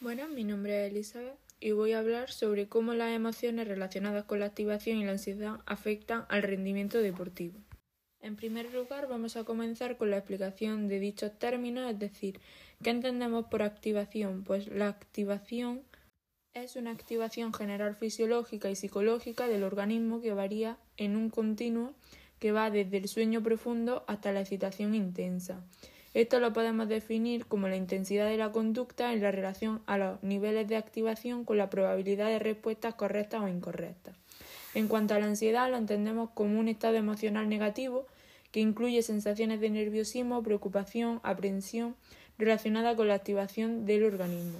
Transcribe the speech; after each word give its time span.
Buenas, 0.00 0.30
mi 0.30 0.44
nombre 0.44 0.86
es 0.86 0.92
Elizabeth 0.92 1.34
y 1.58 1.72
voy 1.72 1.90
a 1.90 1.98
hablar 1.98 2.30
sobre 2.30 2.68
cómo 2.68 2.94
las 2.94 3.10
emociones 3.10 3.66
relacionadas 3.66 4.26
con 4.26 4.38
la 4.38 4.46
activación 4.46 4.98
y 4.98 5.04
la 5.04 5.10
ansiedad 5.10 5.58
afectan 5.66 6.24
al 6.28 6.44
rendimiento 6.44 6.98
deportivo. 6.98 7.58
En 8.20 8.36
primer 8.36 8.72
lugar, 8.72 9.08
vamos 9.08 9.36
a 9.36 9.42
comenzar 9.42 9.96
con 9.96 10.10
la 10.10 10.18
explicación 10.18 10.86
de 10.86 11.00
dichos 11.00 11.36
términos, 11.40 11.90
es 11.90 11.98
decir, 11.98 12.40
¿qué 12.80 12.90
entendemos 12.90 13.46
por 13.46 13.62
activación? 13.62 14.44
Pues 14.44 14.68
la 14.68 14.86
activación 14.86 15.82
es 16.54 16.76
una 16.76 16.92
activación 16.92 17.52
general 17.52 17.96
fisiológica 17.96 18.70
y 18.70 18.76
psicológica 18.76 19.48
del 19.48 19.64
organismo 19.64 20.20
que 20.20 20.32
varía 20.32 20.78
en 20.96 21.16
un 21.16 21.28
continuo 21.28 21.92
que 22.38 22.52
va 22.52 22.70
desde 22.70 22.98
el 22.98 23.08
sueño 23.08 23.42
profundo 23.42 24.04
hasta 24.06 24.30
la 24.30 24.42
excitación 24.42 24.94
intensa. 24.94 25.64
Esto 26.18 26.40
lo 26.40 26.52
podemos 26.52 26.88
definir 26.88 27.46
como 27.46 27.68
la 27.68 27.76
intensidad 27.76 28.26
de 28.26 28.36
la 28.36 28.50
conducta 28.50 29.12
en 29.12 29.22
la 29.22 29.30
relación 29.30 29.82
a 29.86 29.98
los 29.98 30.20
niveles 30.20 30.66
de 30.66 30.74
activación 30.74 31.44
con 31.44 31.58
la 31.58 31.70
probabilidad 31.70 32.26
de 32.26 32.40
respuestas 32.40 32.96
correctas 32.96 33.40
o 33.40 33.46
incorrectas. 33.46 34.16
En 34.74 34.88
cuanto 34.88 35.14
a 35.14 35.20
la 35.20 35.26
ansiedad, 35.26 35.70
lo 35.70 35.76
entendemos 35.76 36.30
como 36.30 36.58
un 36.58 36.66
estado 36.66 36.96
emocional 36.96 37.48
negativo 37.48 38.04
que 38.50 38.58
incluye 38.58 39.00
sensaciones 39.02 39.60
de 39.60 39.70
nerviosismo, 39.70 40.42
preocupación, 40.42 41.20
aprensión 41.22 41.94
relacionada 42.36 42.96
con 42.96 43.06
la 43.06 43.14
activación 43.14 43.86
del 43.86 44.02
organismo. 44.02 44.58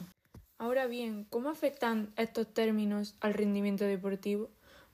Ahora 0.59 0.87
bien, 0.87 1.27
¿cómo 1.29 1.49
afectan 1.49 2.13
estos 2.17 2.47
términos 2.55 3.17
al 3.19 3.35
rendimiento 3.35 3.85
deportivo? 3.85 4.49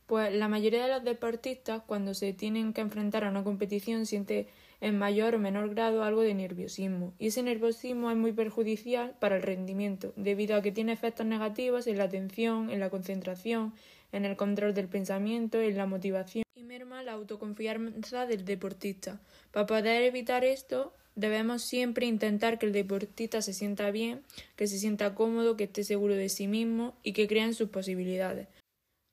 Pues 0.07 0.33
la 0.33 0.49
mayoría 0.49 0.87
de 0.87 0.95
los 0.95 1.05
deportistas, 1.05 1.83
cuando 1.87 2.15
se 2.15 2.33
tienen 2.33 2.73
que 2.73 2.81
enfrentar 2.81 3.25
a 3.25 3.29
una 3.29 3.45
competición, 3.45 4.07
siente 4.07 4.49
en 4.81 4.99
mayor 4.99 5.35
o 5.35 5.39
menor 5.39 5.71
grado 5.71 6.03
algo 6.03 6.23
de 6.23 6.35
nerviosismo, 6.35 7.15
y 7.19 7.29
ese 7.29 7.43
nerviosismo 7.43 8.11
es 8.11 8.17
muy 8.17 8.33
perjudicial 8.33 9.15
para 9.21 9.37
el 9.37 9.43
rendimiento, 9.43 10.13
debido 10.17 10.57
a 10.57 10.63
que 10.63 10.73
tiene 10.73 10.93
efectos 10.93 11.27
negativos 11.27 11.87
en 11.87 11.99
la 11.99 12.05
atención, 12.05 12.71
en 12.71 12.81
la 12.81 12.91
concentración, 12.91 13.73
en 14.13 14.25
el 14.25 14.37
control 14.37 14.75
del 14.75 14.89
pensamiento, 14.89 15.61
en 15.61 15.77
la 15.77 15.87
motivación 15.87 16.45
y 16.55 16.63
merma 16.63 17.03
la 17.03 17.13
autoconfianza 17.13 18.27
del 18.27 18.45
deportista. 18.45 19.21
Para 19.51 19.67
poder 19.67 20.03
evitar 20.03 20.45
esto, 20.45 20.93
debemos 21.17 21.63
siempre 21.63 22.07
intentar 22.07 22.59
que 22.59 22.67
el 22.67 22.73
deportista 22.73 23.43
se 23.43 23.53
sienta 23.53 23.91
bien, 23.91 24.23
que 24.57 24.67
se 24.67 24.79
sienta 24.79 25.15
cómodo, 25.15 25.57
que 25.57 25.65
esté 25.65 25.85
seguro 25.85 26.15
de 26.15 26.29
sí 26.29 26.47
mismo 26.47 26.95
y 27.03 27.13
que 27.13 27.27
crea 27.27 27.45
en 27.45 27.55
sus 27.55 27.71
posibilidades. 27.71 28.49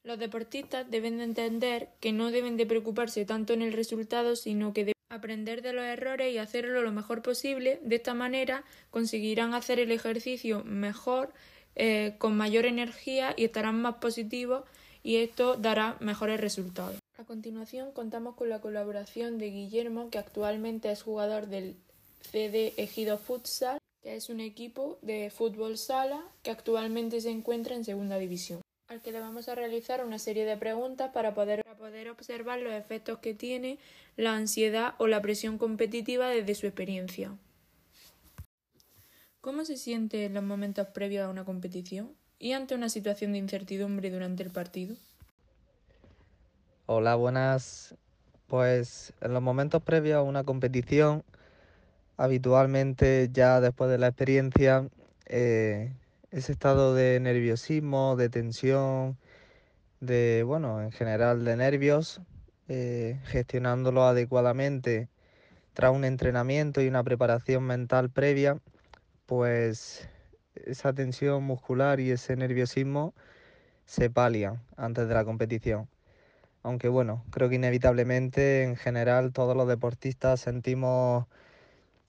Los 0.03 0.17
deportistas 0.17 0.89
deben 0.89 1.17
de 1.17 1.25
entender 1.25 1.89
que 1.99 2.11
no 2.11 2.31
deben 2.31 2.57
de 2.57 2.65
preocuparse 2.65 3.25
tanto 3.25 3.53
en 3.53 3.61
el 3.61 3.73
resultado, 3.73 4.35
sino 4.35 4.73
que 4.73 4.81
deben 4.81 5.00
aprender 5.11 5.61
de 5.61 5.73
los 5.73 5.83
errores 5.83 6.33
y 6.33 6.37
hacerlo 6.37 6.81
lo 6.81 6.91
mejor 6.91 7.21
posible. 7.21 7.79
De 7.83 7.97
esta 7.97 8.13
manera 8.13 8.63
conseguirán 8.89 9.53
hacer 9.53 9.79
el 9.79 9.91
ejercicio 9.91 10.63
mejor, 10.63 11.33
eh, 11.75 12.15
con 12.17 12.35
mayor 12.35 12.65
energía 12.65 13.33
y 13.37 13.45
estarán 13.45 13.81
más 13.81 13.95
positivos 13.95 14.63
y 15.03 15.17
esto 15.17 15.57
dará 15.57 15.97
mejores 15.99 16.39
resultados. 16.39 16.97
A 17.17 17.25
continuación 17.25 17.91
contamos 17.91 18.35
con 18.35 18.49
la 18.49 18.61
colaboración 18.61 19.37
de 19.37 19.51
Guillermo, 19.51 20.09
que 20.09 20.17
actualmente 20.17 20.91
es 20.91 21.03
jugador 21.03 21.47
del 21.47 21.75
CD 22.21 22.73
Ejido 22.77 23.17
Futsal, 23.17 23.77
que 24.01 24.15
es 24.15 24.29
un 24.29 24.39
equipo 24.39 24.97
de 25.01 25.29
fútbol 25.29 25.77
sala 25.77 26.23
que 26.41 26.51
actualmente 26.51 27.21
se 27.21 27.29
encuentra 27.29 27.75
en 27.75 27.83
segunda 27.83 28.17
división 28.17 28.61
al 28.91 29.01
que 29.01 29.13
le 29.13 29.21
vamos 29.21 29.47
a 29.47 29.55
realizar 29.55 30.05
una 30.05 30.19
serie 30.19 30.45
de 30.45 30.57
preguntas 30.57 31.11
para 31.13 31.33
poder, 31.33 31.63
poder 31.77 32.09
observar 32.09 32.59
los 32.59 32.73
efectos 32.73 33.19
que 33.19 33.33
tiene 33.33 33.79
la 34.17 34.35
ansiedad 34.35 34.95
o 34.97 35.07
la 35.07 35.21
presión 35.21 35.57
competitiva 35.57 36.27
desde 36.27 36.55
su 36.55 36.67
experiencia. 36.67 37.31
¿Cómo 39.39 39.63
se 39.63 39.77
siente 39.77 40.25
en 40.25 40.33
los 40.33 40.43
momentos 40.43 40.87
previos 40.87 41.25
a 41.25 41.29
una 41.29 41.45
competición 41.45 42.11
y 42.37 42.51
ante 42.51 42.75
una 42.75 42.89
situación 42.89 43.31
de 43.31 43.37
incertidumbre 43.37 44.11
durante 44.11 44.43
el 44.43 44.51
partido? 44.51 44.97
Hola, 46.85 47.15
buenas. 47.15 47.95
Pues 48.47 49.13
en 49.21 49.33
los 49.33 49.41
momentos 49.41 49.81
previos 49.81 50.17
a 50.17 50.21
una 50.21 50.43
competición, 50.43 51.23
habitualmente 52.17 53.29
ya 53.31 53.61
después 53.61 53.89
de 53.89 53.97
la 53.97 54.07
experiencia, 54.07 54.89
eh, 55.27 55.93
ese 56.31 56.53
estado 56.53 56.95
de 56.95 57.19
nerviosismo, 57.19 58.15
de 58.15 58.29
tensión, 58.29 59.17
de, 59.99 60.43
bueno, 60.45 60.81
en 60.81 60.91
general 60.91 61.43
de 61.45 61.57
nervios, 61.57 62.21
eh, 62.69 63.19
gestionándolo 63.25 64.05
adecuadamente 64.05 65.09
tras 65.73 65.91
un 65.93 66.05
entrenamiento 66.05 66.81
y 66.81 66.87
una 66.87 67.03
preparación 67.03 67.63
mental 67.63 68.09
previa, 68.09 68.59
pues 69.25 70.07
esa 70.55 70.93
tensión 70.93 71.43
muscular 71.43 71.99
y 71.99 72.11
ese 72.11 72.35
nerviosismo 72.35 73.13
se 73.85 74.09
palian 74.09 74.61
antes 74.77 75.07
de 75.07 75.13
la 75.13 75.25
competición. 75.25 75.89
Aunque 76.63 76.87
bueno, 76.87 77.25
creo 77.31 77.49
que 77.49 77.55
inevitablemente 77.55 78.63
en 78.63 78.75
general 78.77 79.33
todos 79.33 79.55
los 79.57 79.67
deportistas 79.67 80.39
sentimos 80.41 81.25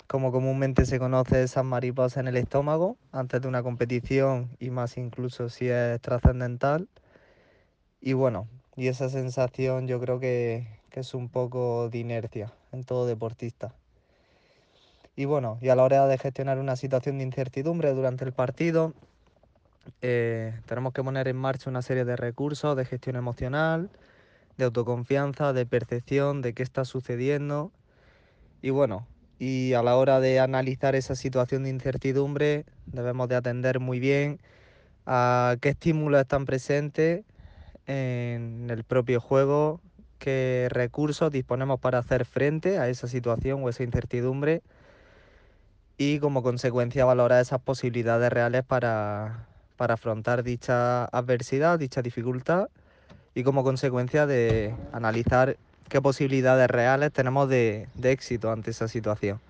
como 0.06 0.32
comúnmente 0.32 0.84
se 0.86 0.98
conoce, 0.98 1.42
esas 1.42 1.64
mariposas 1.64 2.18
en 2.18 2.28
el 2.28 2.36
estómago 2.36 2.96
antes 3.12 3.40
de 3.40 3.48
una 3.48 3.62
competición 3.62 4.50
y 4.58 4.70
más 4.70 4.96
incluso 4.96 5.48
si 5.48 5.68
es 5.68 6.00
trascendental. 6.00 6.88
Y 8.00 8.14
bueno, 8.14 8.48
y 8.76 8.88
esa 8.88 9.08
sensación 9.08 9.86
yo 9.86 10.00
creo 10.00 10.18
que, 10.18 10.66
es 10.92 11.14
un 11.14 11.30
poco 11.30 11.88
de 11.88 11.98
inercia 11.98 12.52
en 12.72 12.84
todo 12.84 13.06
deportista. 13.06 13.74
Y 15.16 15.24
bueno, 15.24 15.58
y 15.62 15.68
a 15.68 15.76
la 15.76 15.84
hora 15.84 16.06
de 16.06 16.18
gestionar 16.18 16.58
una 16.58 16.76
situación 16.76 17.18
de 17.18 17.24
incertidumbre 17.24 17.94
durante 17.94 18.24
el 18.24 18.32
partido, 18.32 18.92
eh, 20.02 20.54
tenemos 20.66 20.92
que 20.92 21.02
poner 21.02 21.28
en 21.28 21.36
marcha 21.36 21.70
una 21.70 21.80
serie 21.80 22.04
de 22.04 22.16
recursos 22.16 22.76
de 22.76 22.84
gestión 22.84 23.16
emocional, 23.16 23.90
de 24.58 24.64
autoconfianza, 24.64 25.52
de 25.52 25.64
percepción 25.64 26.42
de 26.42 26.52
qué 26.52 26.62
está 26.62 26.84
sucediendo. 26.84 27.72
Y 28.60 28.70
bueno, 28.70 29.06
y 29.44 29.74
a 29.74 29.82
la 29.82 29.96
hora 29.96 30.20
de 30.20 30.38
analizar 30.38 30.94
esa 30.94 31.16
situación 31.16 31.64
de 31.64 31.70
incertidumbre 31.70 32.64
debemos 32.86 33.28
de 33.28 33.34
atender 33.34 33.80
muy 33.80 33.98
bien 33.98 34.38
a 35.04 35.56
qué 35.60 35.70
estímulos 35.70 36.20
están 36.20 36.44
presentes 36.44 37.24
en 37.88 38.68
el 38.70 38.84
propio 38.84 39.20
juego, 39.20 39.80
qué 40.20 40.68
recursos 40.70 41.32
disponemos 41.32 41.80
para 41.80 41.98
hacer 41.98 42.24
frente 42.24 42.78
a 42.78 42.88
esa 42.88 43.08
situación 43.08 43.64
o 43.64 43.68
esa 43.68 43.82
incertidumbre 43.82 44.62
y 45.98 46.20
como 46.20 46.44
consecuencia 46.44 47.04
valorar 47.04 47.42
esas 47.42 47.60
posibilidades 47.60 48.32
reales 48.32 48.62
para, 48.62 49.48
afrontar 49.76 50.44
dicha 50.44 51.06
adversidad, 51.06 51.80
dicha 51.80 52.00
dificultad 52.00 52.68
y 53.34 53.42
como 53.42 53.64
consecuencia 53.64 54.24
de 54.24 54.72
analizar 54.92 55.56
qué 55.92 56.00
posibilidades 56.00 56.70
reales 56.70 57.12
tenemos 57.12 57.50
de, 57.50 57.86
éxito 58.02 58.50
ante 58.50 58.70
esa 58.70 58.88
situación. 58.88 59.40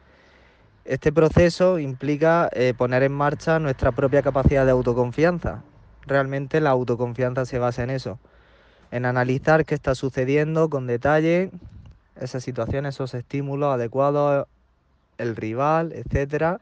Este 0.84 1.12
proceso 1.12 1.78
implica 1.78 2.48
eh, 2.50 2.74
poner 2.76 3.04
en 3.04 3.12
marcha 3.12 3.60
nuestra 3.60 3.92
propia 3.92 4.22
capacidad 4.22 4.64
de 4.64 4.72
autoconfianza. 4.72 5.62
Realmente 6.04 6.60
la 6.60 6.70
autoconfianza 6.70 7.46
se 7.46 7.60
basa 7.60 7.84
en 7.84 7.90
eso, 7.90 8.18
en 8.90 9.04
analizar 9.04 9.64
qué 9.64 9.76
está 9.76 9.94
sucediendo 9.94 10.68
con 10.68 10.88
detalle, 10.88 11.52
esas 12.20 12.42
situaciones, 12.42 12.96
esos 12.96 13.14
estímulos 13.14 13.72
adecuados, 13.72 14.48
el 15.18 15.36
rival, 15.36 15.92
etcétera. 15.92 16.60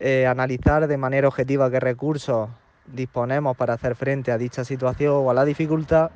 Eh, 0.00 0.26
analizar 0.26 0.86
de 0.86 0.96
manera 0.96 1.28
objetiva 1.28 1.70
qué 1.70 1.78
recursos 1.78 2.48
disponemos 2.86 3.54
para 3.54 3.74
hacer 3.74 3.96
frente 3.96 4.32
a 4.32 4.38
dicha 4.38 4.64
situación 4.64 5.12
o 5.14 5.30
a 5.30 5.34
la 5.34 5.44
dificultad 5.44 6.10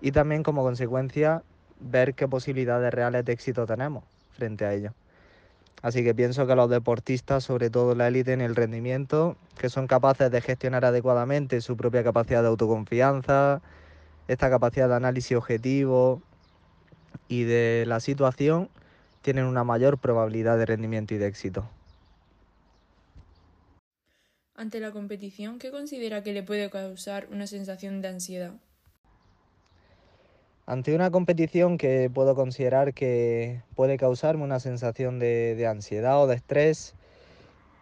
y 0.00 0.12
también 0.12 0.42
como 0.42 0.62
consecuencia 0.62 1.42
ver 1.80 2.14
qué 2.14 2.28
posibilidades 2.28 2.92
reales 2.92 3.24
de 3.24 3.32
éxito 3.32 3.66
tenemos 3.66 4.04
frente 4.32 4.64
a 4.64 4.72
ello. 4.72 4.92
Así 5.82 6.02
que 6.02 6.14
pienso 6.14 6.46
que 6.46 6.54
los 6.54 6.70
deportistas, 6.70 7.44
sobre 7.44 7.70
todo 7.70 7.94
la 7.94 8.08
élite 8.08 8.32
en 8.32 8.40
el 8.40 8.56
rendimiento, 8.56 9.36
que 9.58 9.68
son 9.68 9.86
capaces 9.86 10.30
de 10.30 10.40
gestionar 10.40 10.84
adecuadamente 10.84 11.60
su 11.60 11.76
propia 11.76 12.02
capacidad 12.02 12.42
de 12.42 12.48
autoconfianza, 12.48 13.60
esta 14.26 14.50
capacidad 14.50 14.88
de 14.88 14.96
análisis 14.96 15.36
objetivo 15.36 16.22
y 17.28 17.44
de 17.44 17.84
la 17.86 18.00
situación, 18.00 18.68
tienen 19.22 19.44
una 19.44 19.64
mayor 19.64 19.98
probabilidad 19.98 20.58
de 20.58 20.66
rendimiento 20.66 21.14
y 21.14 21.18
de 21.18 21.26
éxito. 21.26 21.68
Ante 24.54 24.80
la 24.80 24.90
competición, 24.90 25.58
¿qué 25.58 25.70
considera 25.70 26.22
que 26.22 26.32
le 26.32 26.42
puede 26.42 26.70
causar 26.70 27.28
una 27.30 27.46
sensación 27.46 28.00
de 28.00 28.08
ansiedad? 28.08 28.54
Ante 30.68 30.96
una 30.96 31.12
competición 31.12 31.78
que 31.78 32.10
puedo 32.12 32.34
considerar 32.34 32.92
que 32.92 33.62
puede 33.76 33.96
causarme 33.98 34.42
una 34.42 34.58
sensación 34.58 35.20
de, 35.20 35.64
ansiedad 35.70 36.20
o 36.20 36.26
de 36.26 36.34
estrés, 36.34 36.96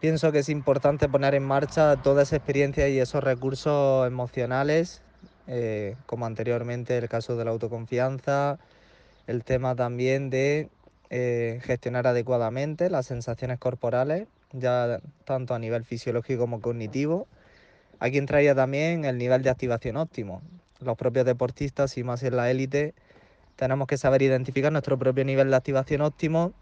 pienso 0.01 0.33
que 0.33 0.41
es 0.41 0.51
importante 0.51 1.09
poner 1.09 1.35
en 1.35 1.45
marcha 1.45 1.97
toda 2.03 2.25
esa 2.25 2.37
experiencia 2.37 2.87
y 2.91 2.99
esos 2.99 3.25
recursos 3.25 4.07
emocionales, 4.07 5.01
eh, 5.47 5.97
como 6.05 6.27
anteriormente 6.27 6.99
el 6.99 7.09
caso 7.09 7.37
de 7.37 7.47
la 7.47 7.53
autoconfianza, 7.53 8.59
el 9.27 9.45
tema 9.45 9.75
también 9.75 10.29
de 10.29 10.69
eh, 11.09 11.61
gestionar 11.63 12.07
adecuadamente 12.07 12.91
las 12.91 13.07
sensaciones 13.07 13.59
corporales 13.59 14.29
ya 14.53 15.01
tanto 15.25 15.55
a 15.55 15.59
nivel 15.59 15.85
fisiológico 15.85 16.43
como 16.43 16.61
cognitivo. 16.61 17.29
Aquí 17.99 18.19
entraría 18.19 18.55
también 18.55 19.07
el 19.07 19.17
nivel 19.17 19.43
de 19.43 19.49
activación 19.49 19.97
óptimo. 19.97 20.43
Los 20.85 20.97
propios 20.97 21.25
deportistas 21.25 21.97
y 21.99 22.05
más 22.05 22.23
en 22.23 22.37
la 22.37 22.51
élite 22.51 22.95
tenemos 23.57 23.87
que 23.87 23.97
saber 23.97 24.23
identificar 24.23 24.71
nuestro 24.73 24.99
propio 24.99 25.25
nivel 25.25 25.51
de 25.51 25.57
activación 25.57 26.03
óptimo, 26.03 26.53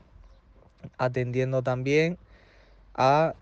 atendiendo 0.98 1.62
también 1.62 2.18
a 2.94 3.34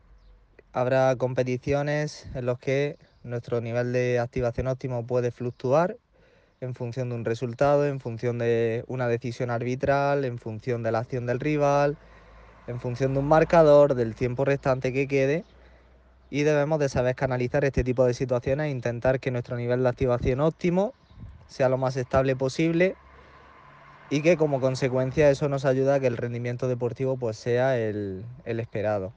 habrá 0.72 1.16
competiciones 1.16 2.28
en 2.34 2.46
las 2.46 2.58
que 2.58 2.96
nuestro 3.24 3.60
nivel 3.60 3.92
de 3.92 4.18
activación 4.18 4.68
óptimo 4.68 5.06
puede 5.06 5.30
fluctuar 5.30 5.96
en 6.60 6.74
función 6.74 7.08
de 7.08 7.14
un 7.14 7.24
resultado, 7.24 7.86
en 7.86 8.00
función 8.00 8.38
de 8.38 8.84
una 8.86 9.08
decisión 9.08 9.50
arbitral, 9.50 10.24
en 10.24 10.38
función 10.38 10.82
de 10.82 10.92
la 10.92 11.00
acción 11.00 11.26
del 11.26 11.40
rival, 11.40 11.96
en 12.66 12.80
función 12.80 13.14
de 13.14 13.20
un 13.20 13.28
marcador, 13.28 13.94
del 13.94 14.14
tiempo 14.14 14.44
restante 14.44 14.92
que 14.92 15.08
quede. 15.08 15.44
Y 16.30 16.44
debemos 16.44 16.78
de 16.78 16.88
saber 16.88 17.16
canalizar 17.16 17.64
este 17.64 17.82
tipo 17.82 18.04
de 18.04 18.14
situaciones 18.14 18.66
e 18.66 18.70
intentar 18.70 19.18
que 19.18 19.32
nuestro 19.32 19.56
nivel 19.56 19.82
de 19.82 19.88
activación 19.88 20.40
óptimo 20.40 20.94
sea 21.48 21.68
lo 21.68 21.76
más 21.76 21.96
estable 21.96 22.36
posible 22.36 22.94
y 24.10 24.22
que 24.22 24.36
como 24.36 24.60
consecuencia 24.60 25.30
eso 25.30 25.48
nos 25.48 25.64
ayuda 25.64 25.94
a 25.94 26.00
que 26.00 26.06
el 26.06 26.16
rendimiento 26.16 26.68
deportivo 26.68 27.16
pues 27.16 27.36
sea 27.36 27.78
el, 27.78 28.24
esperado. 28.44 29.12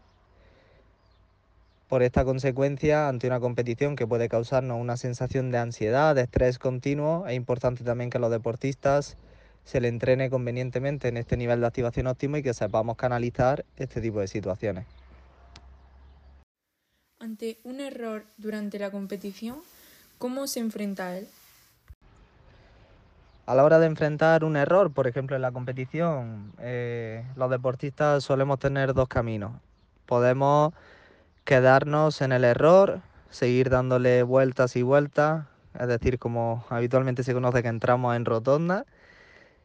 Por 1.88 2.02
esta 2.02 2.26
consecuencia, 2.26 3.08
ante 3.08 3.28
una 3.28 3.40
competición 3.40 3.96
que 3.96 4.08
puede 4.08 4.30
causarnos 4.30 4.80
una 4.80 4.98
sensación 4.98 5.52
de 5.52 5.60
ansiedad, 5.60 6.16
de 6.16 6.22
estrés 6.22 6.58
continuo, 6.58 7.28
es 7.28 7.36
importante 7.36 7.84
también 7.84 8.10
que 8.10 8.18
los 8.18 8.32
deportistas 8.32 9.18
se 9.64 9.80
le 9.80 9.88
entrene 9.88 10.30
convenientemente 10.30 11.08
en 11.08 11.18
este 11.18 11.38
nivel 11.38 11.62
de 11.62 11.68
activación 11.68 12.08
óptimo 12.08 12.38
y 12.38 12.44
que 12.44 12.54
sepamos 12.54 12.96
canalizar 12.96 13.66
este 13.78 14.02
tipo 14.02 14.20
de 14.20 14.28
situaciones. 14.28 15.03
Ante 17.24 17.58
un 17.64 17.80
error 17.80 18.26
durante 18.38 18.78
la 18.80 18.92
competición, 18.92 19.60
¿cómo 20.18 20.46
se 20.46 20.60
enfrenta 20.60 21.08
a 21.08 21.18
él? 21.20 21.28
A 23.46 23.56
la 23.56 23.64
hora 23.64 23.80
de 23.80 23.86
enfrentar 23.86 24.44
un 24.44 24.58
error, 24.58 24.92
por 24.92 25.08
ejemplo 25.08 25.38
en 25.38 25.42
la 25.42 25.54
competición, 25.54 26.52
eh, 26.60 27.24
los 27.38 27.50
deportistas 27.50 28.26
solemos 28.26 28.60
tener 28.60 28.94
dos 28.94 29.08
caminos. 29.08 29.54
Podemos 30.06 30.74
quedarnos 31.46 32.20
en 32.22 32.34
el 32.34 32.44
error, 32.44 33.00
seguir 33.30 33.70
dándole 33.70 34.24
vueltas 34.24 34.76
y 34.76 34.82
vueltas, 34.82 35.46
es 35.80 35.88
decir, 35.88 36.20
como 36.20 36.66
habitualmente 36.68 37.24
se 37.24 37.34
conoce 37.34 37.64
que 37.64 37.70
entramos 37.70 38.18
en 38.18 38.26
rotonda, 38.26 38.86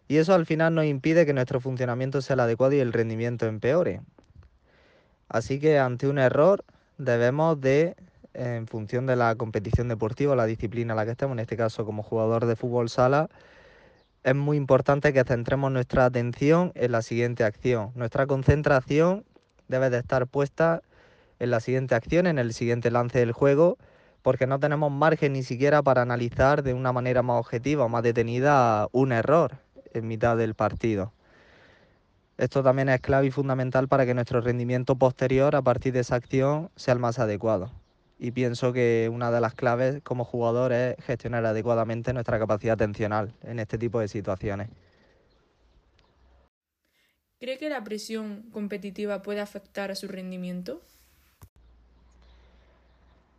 y 0.07 0.19
eso 0.19 0.33
al 0.33 0.47
final 0.47 0.77
nos 0.77 0.85
impide 0.85 1.27
que 1.27 1.33
nuestro 1.33 1.59
funcionamiento 1.59 2.23
sea 2.23 2.35
el 2.35 2.41
adecuado 2.41 2.75
y 2.75 2.79
el 2.79 2.93
rendimiento 2.93 3.47
empeore. 3.47 4.01
Así 5.29 5.59
que 5.59 5.81
ante 5.81 6.07
un 6.07 6.21
error 6.21 6.65
debemos 6.99 7.61
de, 7.61 7.97
en 8.35 8.67
función 8.67 9.07
de 9.07 9.17
la 9.17 9.35
competición 9.37 9.89
deportiva, 9.89 10.37
la 10.37 10.47
disciplina 10.47 10.93
en 10.93 10.97
la 10.97 11.05
que 11.05 11.13
estemos, 11.13 11.35
en 11.35 11.41
este 11.41 11.57
caso 11.57 11.85
como 11.85 12.03
jugador 12.03 12.47
de 12.47 12.57
fútbol 12.57 12.91
sala, 12.91 13.29
es 14.25 14.35
muy 14.35 14.57
importante 14.57 15.13
que 15.13 15.25
centremos 15.25 15.73
nuestra 15.73 16.05
atención 16.05 16.73
en 16.75 16.93
la 16.93 17.03
siguiente 17.03 17.45
acción. 17.45 17.93
Nuestra 17.95 18.27
concentración 18.27 19.25
debe 19.69 19.91
de 19.91 19.99
estar 19.99 20.27
puesta 20.27 20.83
en 21.39 21.51
la 21.51 21.61
siguiente 21.61 21.95
acción, 21.95 22.27
en 22.27 22.39
el 22.39 22.53
siguiente 22.53 22.91
lance 22.91 23.21
del 23.21 23.33
juego, 23.33 23.79
porque 24.23 24.47
no 24.47 24.59
tenemos 24.59 24.91
margen 24.91 25.33
ni 25.33 25.43
siquiera 25.43 25.83
para 25.83 26.03
analizar 26.03 26.63
de 26.63 26.75
una 26.75 26.93
manera 26.93 27.23
más 27.23 27.39
objetiva 27.39 27.85
o 27.85 27.89
más 27.89 28.03
detenida 28.03 28.89
un 28.93 29.13
error 29.13 29.59
en 29.95 30.09
mitad 30.09 30.37
del 30.37 30.55
partido. 30.55 31.13
Esto 32.39 32.63
también 32.63 32.89
es 32.89 33.01
clave 33.01 33.27
y 33.27 33.31
fundamental 33.33 33.89
para 33.89 34.07
que 34.07 34.15
nuestro 34.15 34.41
rendimiento 34.41 34.95
posterior 34.95 35.57
a 35.57 35.63
partir 35.63 35.93
de 35.93 36.01
esa 36.01 36.15
acción 36.15 36.71
sea 36.77 36.95
el 36.95 37.01
más 37.01 37.19
adecuado. 37.19 37.73
Y 38.17 38.31
pienso 38.31 38.73
que 38.73 39.11
una 39.13 39.33
de 39.33 39.41
las 39.41 39.55
claves 39.55 40.01
como 40.05 40.25
jugador 40.25 40.73
es 40.73 40.97
gestionar 41.05 41.45
adecuadamente 41.45 42.13
nuestra 42.13 42.39
capacidad 42.39 42.75
atencional 42.75 43.35
en 43.43 43.59
este 43.59 43.77
tipo 43.77 43.99
de 43.99 44.07
situaciones. 44.07 44.69
¿Cree 47.41 47.59
que 47.59 47.69
la 47.69 47.83
presión 47.83 48.45
competitiva 48.53 49.23
puede 49.23 49.41
afectar 49.41 49.91
a 49.91 49.97
su 49.97 50.07
rendimiento? 50.07 50.81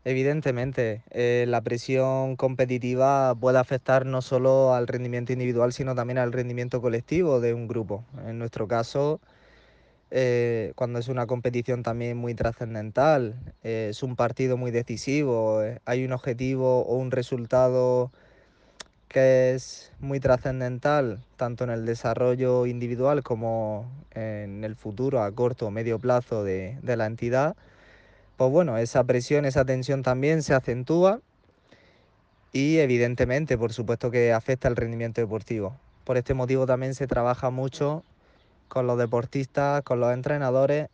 Evidentemente, 0.10 1.04
eh, 1.12 1.46
la 1.48 1.62
presión 1.62 2.36
competitiva 2.36 3.36
puede 3.36 3.60
afectar 3.60 4.08
no 4.08 4.24
solo 4.24 4.74
al 4.74 4.88
rendimiento 4.88 5.34
individual, 5.34 5.72
sino 5.72 5.94
también 5.94 6.18
al 6.18 6.34
rendimiento 6.34 6.82
colectivo 6.82 7.40
de 7.40 7.54
un 7.54 7.68
grupo. 7.68 8.04
En 8.26 8.40
nuestro 8.40 8.68
caso, 8.68 9.22
eh, 10.10 10.74
cuando 10.74 10.98
es 10.98 11.10
una 11.10 11.28
competición 11.28 11.84
también 11.84 12.18
muy 12.18 12.34
trascendental, 12.34 13.36
eh, 13.62 13.90
es 13.92 14.02
un 14.02 14.16
partido 14.16 14.58
muy 14.58 14.72
decisivo, 14.72 15.62
hay 15.86 16.04
un 16.06 16.12
objetivo 16.14 16.82
o 16.88 16.96
un 16.96 17.12
resultado 17.12 18.12
que 19.10 19.54
es 19.54 19.94
muy 20.00 20.20
trascendental, 20.20 21.24
tanto 21.38 21.66
en 21.66 21.70
el 21.70 21.86
desarrollo 21.86 22.66
individual 22.66 23.22
como 23.22 23.92
en 24.16 24.64
el 24.64 24.76
futuro 24.76 25.22
a 25.22 25.32
corto 25.32 25.68
o 25.68 25.72
medio 25.72 26.00
plazo 26.00 26.44
de 26.44 26.80
la 26.82 27.06
entidad 27.06 27.56
pues 28.40 28.52
bueno, 28.52 28.78
esa 28.78 29.04
presión, 29.04 29.44
esa 29.44 29.66
tensión 29.66 30.02
también 30.02 30.44
se 30.44 30.54
acentúa 30.54 31.20
y 32.54 32.78
evidentemente, 32.78 33.58
por 33.58 33.74
supuesto 33.74 34.12
que 34.12 34.32
afecta 34.32 34.70
el 34.70 34.78
rendimiento 34.78 35.20
deportivo. 35.20 35.78
Por 36.06 36.16
este 36.16 36.34
motivo 36.34 36.66
también 36.66 36.96
se 36.96 37.06
trabaja 37.06 37.50
mucho 37.50 38.06
con 38.70 38.88
los 38.88 38.98
deportistas, 38.98 39.82
con 39.82 40.00
los 40.00 40.14
entrenadores 40.14 40.88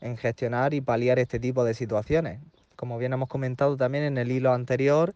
en 0.00 0.16
gestionar 0.16 0.72
y 0.72 0.80
paliar 0.80 1.18
este 1.18 1.38
tipo 1.38 1.64
de 1.64 1.74
situaciones. 1.74 2.40
Como 2.76 2.96
bien 2.96 3.12
hemos 3.12 3.28
comentado 3.28 3.76
también 3.76 4.04
en 4.04 4.16
el 4.16 4.32
hilo 4.32 4.54
anterior, 4.54 5.14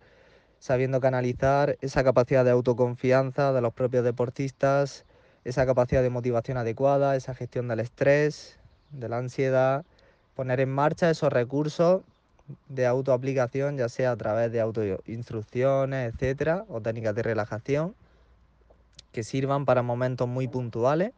sabiendo 0.59 1.00
canalizar 1.00 1.79
esa 1.81 2.05
capacidad 2.05 2.44
de 2.44 2.50
autoconfianza 2.50 3.55
de 3.55 3.62
los 3.62 3.73
propios 3.73 4.05
deportistas, 4.05 5.06
esa 5.44 5.65
capacidad 5.65 6.03
de 6.03 6.11
motivación 6.11 6.59
adecuada, 6.59 7.17
esa 7.17 7.35
gestión 7.35 7.69
del 7.69 7.81
estrés, 7.81 8.59
de 8.91 9.09
la 9.09 9.17
ansiedad, 9.17 9.87
poner 10.35 10.61
en 10.61 10.71
marcha 10.71 11.11
esos 11.11 11.32
recursos 11.32 12.03
de 12.69 12.87
autoaplicación, 12.87 13.77
ya 13.77 13.88
sea 13.88 14.12
a 14.12 14.17
través 14.17 14.53
de 14.53 14.61
autoinstrucciones, 14.61 16.12
etcétera, 16.12 16.65
o 16.69 16.81
técnicas 16.81 17.15
de 17.15 17.23
relajación, 17.23 17.94
que 19.12 19.23
sirvan 19.23 19.65
para 19.65 19.82
momentos 19.82 20.29
muy 20.29 20.49
puntuales. 20.49 21.12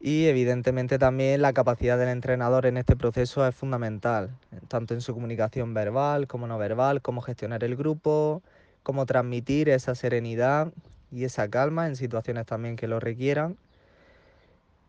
Y 0.00 0.26
evidentemente 0.26 0.98
también 0.98 1.40
la 1.40 1.54
capacidad 1.54 1.98
del 1.98 2.10
entrenador 2.10 2.66
en 2.66 2.76
este 2.76 2.94
proceso 2.94 3.46
es 3.46 3.54
fundamental, 3.54 4.30
tanto 4.68 4.92
en 4.92 5.00
su 5.00 5.14
comunicación 5.14 5.72
verbal 5.72 6.26
como 6.26 6.46
no 6.46 6.58
verbal, 6.58 7.00
cómo 7.00 7.22
gestionar 7.22 7.64
el 7.64 7.74
grupo, 7.74 8.42
cómo 8.82 9.06
transmitir 9.06 9.70
esa 9.70 9.94
serenidad 9.94 10.72
y 11.10 11.24
esa 11.24 11.48
calma 11.48 11.86
en 11.86 11.96
situaciones 11.96 12.44
también 12.44 12.76
que 12.76 12.86
lo 12.86 13.00
requieran 13.00 13.56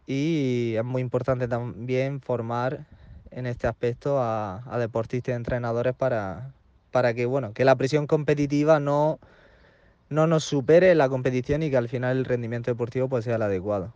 y 0.08 0.76
es 0.78 0.84
muy 0.84 1.02
importante 1.02 1.48
también 1.48 2.22
formar 2.22 2.86
en 3.32 3.46
este 3.46 3.68
aspecto 3.68 4.20
a, 4.20 4.64
deportistas 4.80 5.34
y 5.34 5.36
entrenadores 5.36 5.96
para, 5.96 6.54
para 6.92 7.14
que, 7.14 7.26
bueno, 7.26 7.54
que 7.54 7.66
la 7.66 7.76
presión 7.76 8.08
competitiva 8.08 8.80
no, 8.80 9.20
no 10.10 10.28
nos 10.28 10.44
supere 10.44 10.96
la 10.96 11.10
competición 11.10 11.64
y 11.64 11.70
que 11.70 11.78
al 11.78 11.90
final 11.90 12.18
el 12.18 12.26
rendimiento 12.26 12.72
deportivo 12.72 13.10
pues, 13.10 13.26
sea 13.26 13.36
el 13.36 13.42
adecuado. 13.42 13.94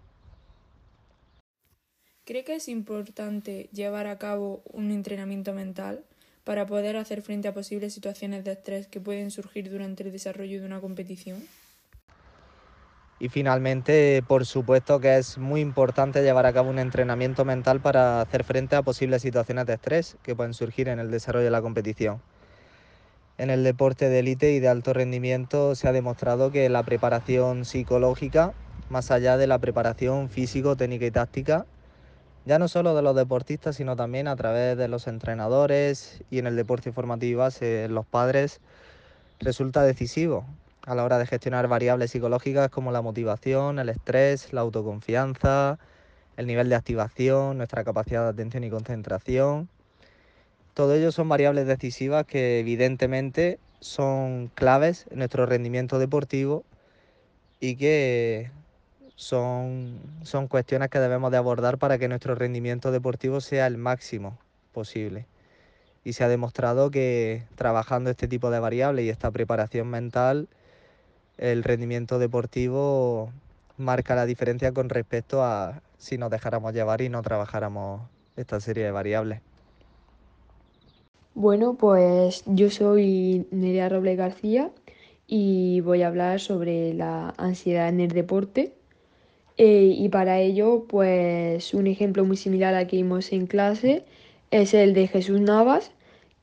¿Cree 2.25 2.43
que 2.43 2.55
es 2.55 2.67
importante 2.67 3.69
llevar 3.73 4.05
a 4.07 4.19
cabo 4.19 4.61
un 4.71 4.91
entrenamiento 4.91 5.53
mental 5.53 6.03
para 6.43 6.65
poder 6.65 6.97
hacer 6.97 7.21
frente 7.21 7.47
a 7.47 7.53
posibles 7.53 7.93
situaciones 7.93 8.43
de 8.43 8.51
estrés 8.51 8.87
que 8.87 8.99
pueden 8.99 9.31
surgir 9.31 9.69
durante 9.69 10.03
el 10.03 10.11
desarrollo 10.11 10.59
de 10.59 10.65
una 10.65 10.79
competición? 10.79 11.43
Y 13.21 13.27
finalmente, 13.27 14.23
por 14.25 14.45
supuesto 14.45 15.01
que 15.01 15.17
es 15.17 15.37
muy 15.37 15.59
importante 15.59 16.23
llevar 16.23 16.45
a 16.45 16.53
cabo 16.53 16.69
un 16.69 16.79
entrenamiento 16.79 17.43
mental 17.43 17.81
para 17.81 18.21
hacer 18.21 18.45
frente 18.45 18.77
a 18.77 18.81
posibles 18.81 19.21
situaciones 19.21 19.65
de 19.65 19.73
estrés 19.73 20.15
que 20.23 20.35
pueden 20.35 20.53
surgir 20.53 20.87
en 20.87 20.99
el 20.99 21.11
desarrollo 21.11 21.43
de 21.43 21.51
la 21.51 21.61
competición. 21.61 22.21
En 23.37 23.49
el 23.49 23.65
deporte 23.65 24.07
de 24.07 24.19
élite 24.19 24.53
y 24.53 24.59
de 24.61 24.69
alto 24.69 24.93
rendimiento 24.93 25.75
se 25.75 25.89
ha 25.89 25.91
demostrado 25.91 26.49
que 26.49 26.69
la 26.69 26.83
preparación 26.83 27.65
psicológica, 27.65 28.53
más 28.89 29.11
allá 29.11 29.35
de 29.35 29.47
la 29.47 29.59
preparación 29.59 30.29
físico, 30.29 30.77
técnica 30.77 31.05
y 31.05 31.11
táctica, 31.11 31.65
ya 32.45 32.57
no 32.57 32.69
solo 32.69 32.95
de 32.95 33.01
los 33.01 33.17
deportistas, 33.17 33.75
sino 33.75 33.97
también 33.97 34.29
a 34.29 34.35
través 34.37 34.77
de 34.77 34.87
los 34.87 35.07
entrenadores 35.07 36.23
y 36.31 36.39
en 36.39 36.47
el 36.47 36.55
deporte 36.55 36.93
formativo 36.93 37.41
base, 37.41 37.89
los 37.89 38.05
padres, 38.05 38.61
resulta 39.41 39.83
decisivo 39.83 40.45
a 40.89 40.95
la 40.95 41.03
hora 41.03 41.19
de 41.19 41.27
gestionar 41.27 41.67
variables 41.67 42.09
psicológicas 42.09 42.71
como 42.71 42.91
la 42.91 43.03
motivación, 43.03 43.77
el 43.77 43.89
estrés, 43.89 44.51
la 44.53 44.61
autoconfianza, 44.61 45.77
el 46.35 46.47
nivel 46.47 46.67
de 46.67 46.73
activación, 46.73 47.57
nuestra 47.57 47.83
capacidad 47.83 48.23
de 48.23 48.29
atención 48.29 48.63
y 48.63 48.71
concentración. 48.71 49.69
Todo 50.73 50.95
ello 50.95 51.11
son 51.11 51.29
variables 51.29 51.67
decisivas 51.67 52.25
que 52.25 52.59
evidentemente 52.59 53.59
son 53.81 54.49
claves 54.55 55.05
en 55.11 55.19
nuestro 55.19 55.45
rendimiento 55.45 55.99
deportivo 55.99 56.63
y 57.59 57.75
que 57.75 58.49
son, 59.15 59.99
son 60.23 60.47
cuestiones 60.47 60.89
que 60.89 60.97
debemos 60.97 61.29
de 61.29 61.37
abordar 61.37 61.77
para 61.77 61.99
que 61.99 62.07
nuestro 62.07 62.33
rendimiento 62.33 62.91
deportivo 62.91 63.41
sea 63.41 63.67
el 63.67 63.77
máximo 63.77 64.39
posible. 64.73 65.27
Y 66.03 66.13
se 66.13 66.23
ha 66.23 66.29
demostrado 66.29 66.89
que 66.89 67.43
trabajando 67.55 68.09
este 68.09 68.27
tipo 68.27 68.49
de 68.49 68.59
variables 68.59 69.05
y 69.05 69.09
esta 69.09 69.29
preparación 69.29 69.87
mental, 69.87 70.47
el 71.39 71.63
rendimiento 71.63 72.19
deportivo 72.19 73.31
marca 73.77 74.13
la 74.13 74.25
diferencia 74.25 74.73
con 74.73 74.89
respecto 74.89 75.43
a 75.43 75.81
si 75.97 76.17
nos 76.17 76.29
dejáramos 76.29 76.73
llevar 76.73 77.01
y 77.01 77.09
no 77.09 77.21
trabajáramos 77.21 78.01
esta 78.35 78.59
serie 78.59 78.83
de 78.83 78.91
variables. 78.91 79.41
Bueno, 81.33 81.75
pues 81.75 82.43
yo 82.45 82.69
soy 82.69 83.47
Nerea 83.51 83.87
Robles 83.87 84.17
García 84.17 84.71
y 85.27 85.79
voy 85.81 86.01
a 86.01 86.07
hablar 86.07 86.41
sobre 86.41 86.93
la 86.93 87.33
ansiedad 87.37 87.87
en 87.87 88.01
el 88.01 88.09
deporte. 88.09 88.73
Eh, 89.57 89.93
y 89.95 90.09
para 90.09 90.39
ello, 90.39 90.85
pues 90.87 91.73
un 91.73 91.87
ejemplo 91.87 92.25
muy 92.25 92.35
similar 92.35 92.73
al 92.75 92.87
que 92.87 92.97
vimos 92.97 93.31
en 93.31 93.47
clase 93.47 94.05
es 94.51 94.73
el 94.73 94.93
de 94.93 95.07
Jesús 95.07 95.39
Navas, 95.39 95.91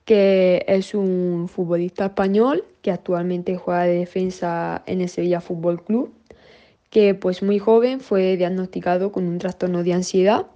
que 0.06 0.64
es 0.68 0.94
un 0.94 1.48
futbolista 1.48 2.06
español 2.06 2.64
que 2.80 2.92
actualmente 2.92 3.56
juega 3.56 3.82
de 3.82 3.98
defensa 3.98 4.82
en 4.86 5.00
el 5.02 5.08
Sevilla 5.08 5.40
Fútbol 5.40 5.82
Club, 5.84 6.14
que 6.90 7.14
pues 7.14 7.42
muy 7.42 7.58
joven 7.58 8.00
fue 8.00 8.36
diagnosticado 8.36 9.12
con 9.12 9.26
un 9.26 9.38
trastorno 9.38 9.82
de 9.82 9.92
ansiedad 9.92 10.46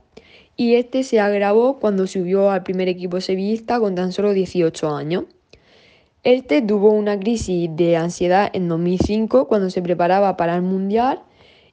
y 0.57 0.77
este 0.77 1.03
se 1.03 1.19
agravó 1.19 1.81
cuando 1.81 2.07
subió 2.07 2.51
al 2.51 2.63
primer 2.63 2.89
equipo 2.89 3.21
sevillista 3.21 3.81
con 3.81 3.97
tan 3.97 4.13
solo 4.13 4.33
18 4.33 4.95
años. 4.95 5.25
Este 6.23 6.63
tuvo 6.63 6.93
una 6.93 7.19
crisis 7.19 7.71
de 7.75 7.97
ansiedad 7.97 8.51
en 8.53 8.69
2005 8.69 9.49
cuando 9.49 9.69
se 9.71 9.83
preparaba 9.83 10.37
para 10.37 10.55
el 10.55 10.63
Mundial 10.63 11.23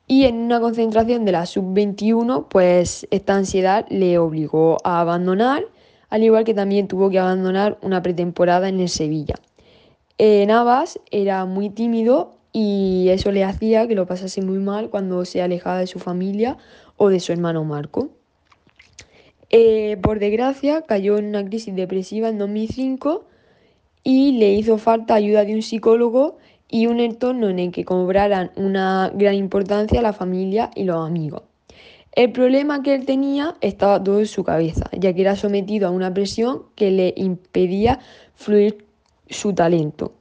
y 0.07 0.23
en 0.23 0.37
una 0.37 0.59
concentración 0.59 1.25
de 1.25 1.33
la 1.33 1.45
sub-21 1.45 2.47
pues 2.49 3.05
esta 3.11 3.35
ansiedad 3.35 3.85
le 3.89 4.17
obligó 4.17 4.77
a 4.83 5.01
abandonar, 5.01 5.65
al 6.09 6.23
igual 6.23 6.43
que 6.43 6.53
también 6.53 6.87
tuvo 6.87 7.09
que 7.09 7.19
abandonar 7.19 7.77
una 7.81 8.01
pretemporada 8.01 8.69
en 8.69 8.79
el 8.79 8.89
Sevilla. 8.89 9.35
Eh, 10.17 10.45
Navas 10.45 10.99
era 11.11 11.45
muy 11.45 11.69
tímido 11.69 12.37
y 12.51 13.09
eso 13.09 13.31
le 13.31 13.43
hacía 13.43 13.87
que 13.87 13.95
lo 13.95 14.07
pasase 14.07 14.41
muy 14.41 14.57
mal 14.57 14.89
cuando 14.89 15.25
se 15.25 15.41
alejaba 15.41 15.79
de 15.79 15.87
su 15.87 15.99
familia 15.99 16.57
o 16.95 17.09
de 17.09 17.19
su 17.19 17.31
hermano 17.31 17.63
Marco. 17.63 18.09
Eh, 19.49 19.97
por 20.01 20.19
desgracia, 20.19 20.81
cayó 20.81 21.17
en 21.17 21.27
una 21.27 21.45
crisis 21.45 21.75
depresiva 21.75 22.29
en 22.29 22.37
2005 22.37 23.25
y 24.03 24.33
le 24.39 24.53
hizo 24.53 24.77
falta 24.77 25.13
ayuda 25.13 25.45
de 25.45 25.53
un 25.53 25.61
psicólogo 25.61 26.37
y 26.69 26.87
un 26.87 26.99
entorno 26.99 27.49
en 27.49 27.59
el 27.59 27.71
que 27.71 27.85
cobraran 27.85 28.51
una 28.55 29.11
gran 29.13 29.35
importancia 29.35 30.01
la 30.01 30.13
familia 30.13 30.71
y 30.75 30.83
los 30.83 31.05
amigos. 31.05 31.43
El 32.13 32.31
problema 32.31 32.81
que 32.81 32.95
él 32.95 33.05
tenía 33.05 33.55
estaba 33.61 34.03
todo 34.03 34.19
en 34.19 34.25
su 34.25 34.43
cabeza, 34.43 34.89
ya 34.91 35.13
que 35.13 35.21
era 35.21 35.35
sometido 35.35 35.87
a 35.87 35.91
una 35.91 36.13
presión 36.13 36.63
que 36.75 36.91
le 36.91 37.13
impedía 37.15 37.99
fluir 38.35 38.85
su 39.29 39.53
talento. 39.53 40.13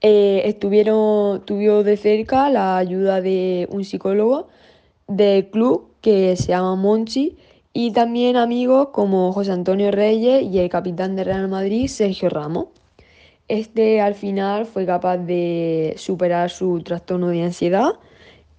Eh, 0.00 0.42
estuvieron, 0.46 1.44
tuvo 1.44 1.82
de 1.82 1.96
cerca 1.98 2.48
la 2.48 2.78
ayuda 2.78 3.20
de 3.20 3.68
un 3.70 3.84
psicólogo 3.84 4.48
del 5.06 5.50
club 5.50 5.90
que 6.00 6.36
se 6.36 6.48
llama 6.48 6.74
Monchi 6.76 7.36
y 7.74 7.92
también 7.92 8.36
amigos 8.36 8.88
como 8.92 9.32
José 9.32 9.52
Antonio 9.52 9.90
Reyes 9.90 10.42
y 10.42 10.58
el 10.58 10.70
capitán 10.70 11.16
de 11.16 11.24
Real 11.24 11.48
Madrid, 11.48 11.88
Sergio 11.88 12.30
Ramos. 12.30 12.68
Este 13.48 14.00
al 14.00 14.14
final 14.14 14.64
fue 14.64 14.86
capaz 14.86 15.18
de 15.18 15.94
superar 15.98 16.50
su 16.50 16.80
trastorno 16.82 17.28
de 17.28 17.42
ansiedad 17.42 17.92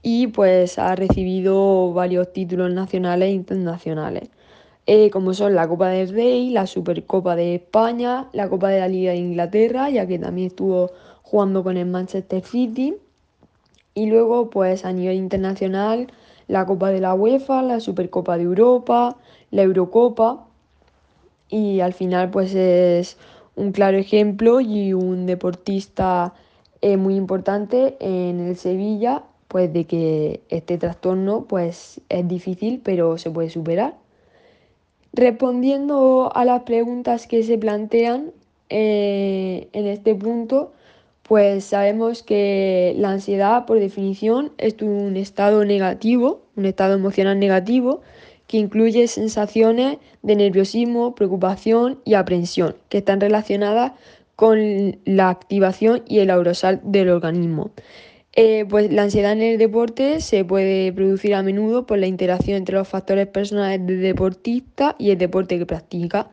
y 0.03 0.27
pues 0.27 0.79
ha 0.79 0.95
recibido 0.95 1.93
varios 1.93 2.33
títulos 2.33 2.71
nacionales 2.71 3.29
e 3.29 3.33
internacionales, 3.33 4.29
eh, 4.87 5.09
como 5.11 5.33
son 5.33 5.53
la 5.55 5.67
Copa 5.67 5.89
del 5.89 6.09
Rey, 6.09 6.49
la 6.49 6.65
Supercopa 6.65 7.35
de 7.35 7.55
España, 7.55 8.27
la 8.33 8.49
Copa 8.49 8.69
de 8.69 8.79
la 8.79 8.87
Liga 8.87 9.11
de 9.11 9.17
Inglaterra, 9.17 9.89
ya 9.89 10.07
que 10.07 10.17
también 10.17 10.47
estuvo 10.47 10.91
jugando 11.21 11.63
con 11.63 11.77
el 11.77 11.85
Manchester 11.85 12.43
City, 12.43 12.95
y 13.93 14.07
luego 14.07 14.49
pues 14.49 14.85
a 14.85 14.93
nivel 14.93 15.17
internacional 15.17 16.07
la 16.47 16.65
Copa 16.65 16.89
de 16.89 16.99
la 16.99 17.13
UEFA, 17.13 17.61
la 17.61 17.79
Supercopa 17.79 18.37
de 18.37 18.43
Europa, 18.43 19.17
la 19.51 19.63
Eurocopa. 19.63 20.47
Y 21.49 21.81
al 21.81 21.93
final 21.93 22.29
pues 22.31 22.53
es 22.55 23.17
un 23.55 23.71
claro 23.71 23.97
ejemplo 23.97 24.61
y 24.61 24.93
un 24.93 25.25
deportista 25.25 26.33
eh, 26.81 26.97
muy 26.97 27.15
importante 27.15 27.97
en 27.99 28.39
el 28.39 28.55
Sevilla 28.55 29.23
pues 29.51 29.73
de 29.73 29.83
que 29.85 30.39
este 30.47 30.77
trastorno 30.77 31.43
pues 31.43 31.99
es 32.07 32.25
difícil 32.25 32.79
pero 32.81 33.17
se 33.17 33.29
puede 33.29 33.49
superar. 33.49 33.95
Respondiendo 35.11 36.31
a 36.33 36.45
las 36.45 36.61
preguntas 36.63 37.27
que 37.27 37.43
se 37.43 37.57
plantean 37.57 38.31
eh, 38.69 39.67
en 39.73 39.87
este 39.87 40.15
punto, 40.15 40.71
pues 41.23 41.65
sabemos 41.65 42.23
que 42.23 42.95
la 42.97 43.11
ansiedad, 43.11 43.65
por 43.65 43.77
definición, 43.77 44.53
es 44.57 44.81
un 44.81 45.17
estado 45.17 45.65
negativo, 45.65 46.43
un 46.55 46.65
estado 46.65 46.93
emocional 46.93 47.37
negativo, 47.37 47.99
que 48.47 48.57
incluye 48.57 49.05
sensaciones 49.07 49.97
de 50.21 50.37
nerviosismo, 50.37 51.13
preocupación 51.13 51.99
y 52.05 52.13
aprensión, 52.13 52.77
que 52.87 52.99
están 52.99 53.19
relacionadas 53.19 53.91
con 54.37 54.97
la 55.03 55.27
activación 55.27 56.03
y 56.07 56.19
el 56.19 56.29
aurosal 56.29 56.79
del 56.83 57.09
organismo. 57.09 57.71
Eh, 58.33 58.65
pues 58.69 58.91
la 58.91 59.03
ansiedad 59.03 59.33
en 59.33 59.41
el 59.41 59.57
deporte 59.57 60.21
se 60.21 60.45
puede 60.45 60.93
producir 60.93 61.35
a 61.35 61.43
menudo 61.43 61.85
por 61.85 61.97
la 61.97 62.07
interacción 62.07 62.57
entre 62.57 62.75
los 62.75 62.87
factores 62.87 63.27
personales 63.27 63.85
del 63.85 64.01
deportista 64.01 64.95
y 64.97 65.11
el 65.11 65.17
deporte 65.17 65.59
que 65.59 65.65
practica 65.65 66.31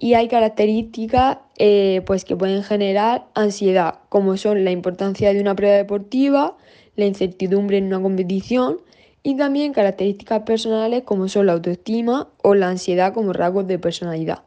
y 0.00 0.14
hay 0.14 0.28
características 0.28 1.38
eh, 1.56 2.02
pues 2.06 2.24
que 2.24 2.36
pueden 2.36 2.62
generar 2.62 3.26
ansiedad, 3.34 4.00
como 4.08 4.36
son 4.36 4.64
la 4.64 4.70
importancia 4.70 5.32
de 5.34 5.40
una 5.40 5.56
prueba 5.56 5.76
deportiva, 5.76 6.56
la 6.94 7.06
incertidumbre 7.06 7.78
en 7.78 7.86
una 7.86 8.00
competición 8.00 8.80
y 9.24 9.36
también 9.36 9.72
características 9.72 10.42
personales 10.42 11.02
como 11.02 11.28
son 11.28 11.46
la 11.46 11.54
autoestima 11.54 12.28
o 12.42 12.54
la 12.54 12.68
ansiedad 12.68 13.12
como 13.12 13.32
rasgos 13.32 13.66
de 13.66 13.78
personalidad. 13.78 14.42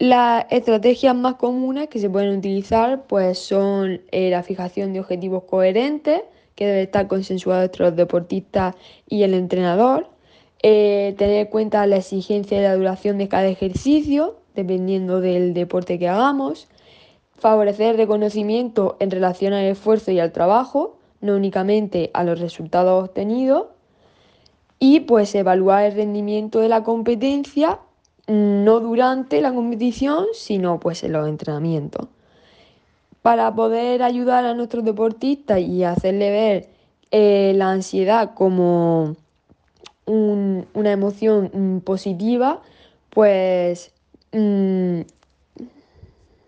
Las 0.00 0.46
estrategias 0.48 1.14
más 1.14 1.34
comunes 1.34 1.88
que 1.88 1.98
se 1.98 2.08
pueden 2.08 2.38
utilizar 2.38 3.02
pues 3.06 3.38
son 3.38 4.00
eh, 4.12 4.30
la 4.30 4.42
fijación 4.42 4.94
de 4.94 5.00
objetivos 5.00 5.42
coherentes 5.42 6.22
que 6.54 6.64
debe 6.64 6.82
estar 6.84 7.06
consensuado 7.06 7.64
entre 7.64 7.84
los 7.84 7.94
deportistas 7.94 8.76
y 9.06 9.24
el 9.24 9.34
entrenador, 9.34 10.08
eh, 10.62 11.14
tener 11.18 11.40
en 11.40 11.46
cuenta 11.48 11.86
la 11.86 11.96
exigencia 11.96 12.58
y 12.58 12.62
la 12.62 12.76
duración 12.76 13.18
de 13.18 13.28
cada 13.28 13.48
ejercicio, 13.48 14.38
dependiendo 14.54 15.20
del 15.20 15.52
deporte 15.52 15.98
que 15.98 16.08
hagamos, 16.08 16.66
favorecer 17.34 17.90
el 17.90 17.98
reconocimiento 17.98 18.96
en 19.00 19.10
relación 19.10 19.52
al 19.52 19.66
esfuerzo 19.66 20.12
y 20.12 20.18
al 20.18 20.32
trabajo, 20.32 20.96
no 21.20 21.36
únicamente 21.36 22.10
a 22.14 22.24
los 22.24 22.40
resultados 22.40 23.04
obtenidos, 23.04 23.66
y 24.78 25.00
pues 25.00 25.34
evaluar 25.34 25.84
el 25.84 25.94
rendimiento 25.94 26.60
de 26.60 26.70
la 26.70 26.82
competencia 26.84 27.80
no 28.26 28.80
durante 28.80 29.40
la 29.40 29.52
competición, 29.52 30.26
sino 30.32 30.80
pues 30.80 31.02
en 31.04 31.12
los 31.12 31.28
entrenamientos. 31.28 32.08
Para 33.22 33.54
poder 33.54 34.02
ayudar 34.02 34.44
a 34.44 34.54
nuestros 34.54 34.84
deportistas 34.84 35.60
y 35.60 35.84
hacerle 35.84 36.30
ver 36.30 36.68
eh, 37.10 37.52
la 37.56 37.70
ansiedad 37.70 38.34
como 38.34 39.16
una 40.06 40.90
emoción 40.90 41.50
mm, 41.52 41.80
positiva, 41.80 42.62
pues 43.10 43.92
Mm, 44.32 45.00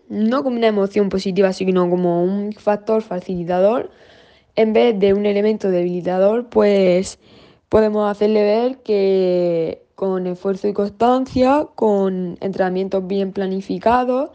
no 0.09 0.43
como 0.43 0.57
una 0.57 0.67
emoción 0.67 1.09
positiva, 1.09 1.53
sino 1.53 1.89
como 1.89 2.23
un 2.23 2.53
factor 2.53 3.01
facilitador, 3.01 3.91
en 4.55 4.73
vez 4.73 4.97
de 4.99 5.13
un 5.13 5.25
elemento 5.25 5.69
debilitador, 5.69 6.49
pues 6.49 7.19
podemos 7.69 8.09
hacerle 8.09 8.43
ver 8.43 8.77
que 8.83 9.82
con 9.95 10.27
esfuerzo 10.27 10.67
y 10.67 10.73
constancia, 10.73 11.67
con 11.75 12.37
entrenamientos 12.41 13.05
bien 13.07 13.31
planificados, 13.31 14.31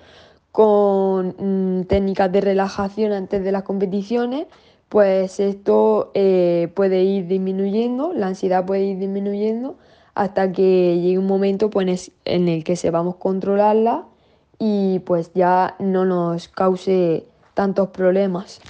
con 0.52 1.36
mm, 1.38 1.84
técnicas 1.84 2.32
de 2.32 2.40
relajación 2.40 3.12
antes 3.12 3.44
de 3.44 3.52
las 3.52 3.62
competiciones, 3.62 4.46
pues 4.88 5.40
esto 5.40 6.10
eh, 6.14 6.70
puede 6.74 7.04
ir 7.04 7.26
disminuyendo, 7.26 8.12
la 8.12 8.28
ansiedad 8.28 8.64
puede 8.64 8.84
ir 8.84 8.98
disminuyendo 8.98 9.76
hasta 10.14 10.50
que 10.50 10.98
llegue 11.00 11.18
un 11.18 11.26
momento 11.26 11.70
pues, 11.70 12.10
en 12.24 12.48
el 12.48 12.64
que 12.64 12.74
sepamos 12.74 13.16
controlarla 13.16 14.04
y 14.58 14.98
pues 15.00 15.30
ya 15.34 15.76
no 15.78 16.04
nos 16.04 16.48
cause 16.48 17.24
tantos 17.54 17.88
problemas. 17.90 18.60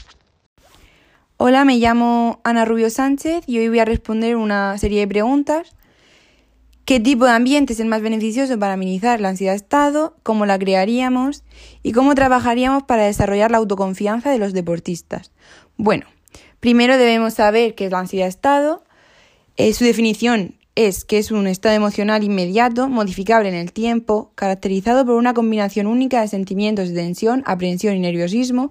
Hola, 1.38 1.64
me 1.64 1.76
llamo 1.76 2.40
Ana 2.42 2.64
Rubio 2.64 2.90
Sánchez 2.90 3.45
y 3.47 3.59
hoy 3.59 3.68
voy 3.68 3.78
a 3.78 3.85
responder 3.85 4.37
una 4.37 4.76
serie 4.76 5.00
de 5.00 5.09
preguntas. 5.09 5.75
¿Qué 6.88 7.00
tipo 7.00 7.26
de 7.26 7.33
ambiente 7.33 7.75
es 7.75 7.80
el 7.80 7.87
más 7.87 8.00
beneficioso 8.00 8.59
para 8.59 8.78
minimizar 8.78 9.21
la 9.21 9.28
ansiedad 9.28 9.52
de 9.52 9.59
estado? 9.59 10.16
¿Cómo 10.23 10.47
la 10.47 10.59
crearíamos? 10.59 11.45
¿Y 11.83 11.92
cómo 11.92 12.14
trabajaríamos 12.14 12.85
para 12.85 13.04
desarrollar 13.04 13.50
la 13.50 13.59
autoconfianza 13.59 14.30
de 14.30 14.38
los 14.38 14.54
deportistas? 14.54 15.30
Bueno, 15.76 16.07
Primero 16.61 16.99
debemos 16.99 17.35
saber 17.35 17.75
qué 17.75 17.87
es 17.87 17.92
la 17.92 18.00
ansiedad-estado. 18.00 18.83
Eh, 19.57 19.73
su 19.73 19.85
definición 19.85 20.57
es 20.75 21.04
que 21.04 21.18
es 21.18 21.30
un 21.30 21.47
estado 21.47 21.75
emocional 21.75 22.25
inmediato, 22.25 22.88
modificable 22.88 23.49
en 23.49 23.54
el 23.54 23.73
tiempo, 23.73 24.33
caracterizado 24.35 25.04
por 25.04 25.14
una 25.14 25.35
combinación 25.35 25.87
única 25.87 26.21
de 26.21 26.28
sentimientos 26.28 26.88
de 26.88 26.95
tensión, 26.97 27.42
aprehensión 27.47 27.97
y 27.97 28.00
nerviosismo, 28.00 28.71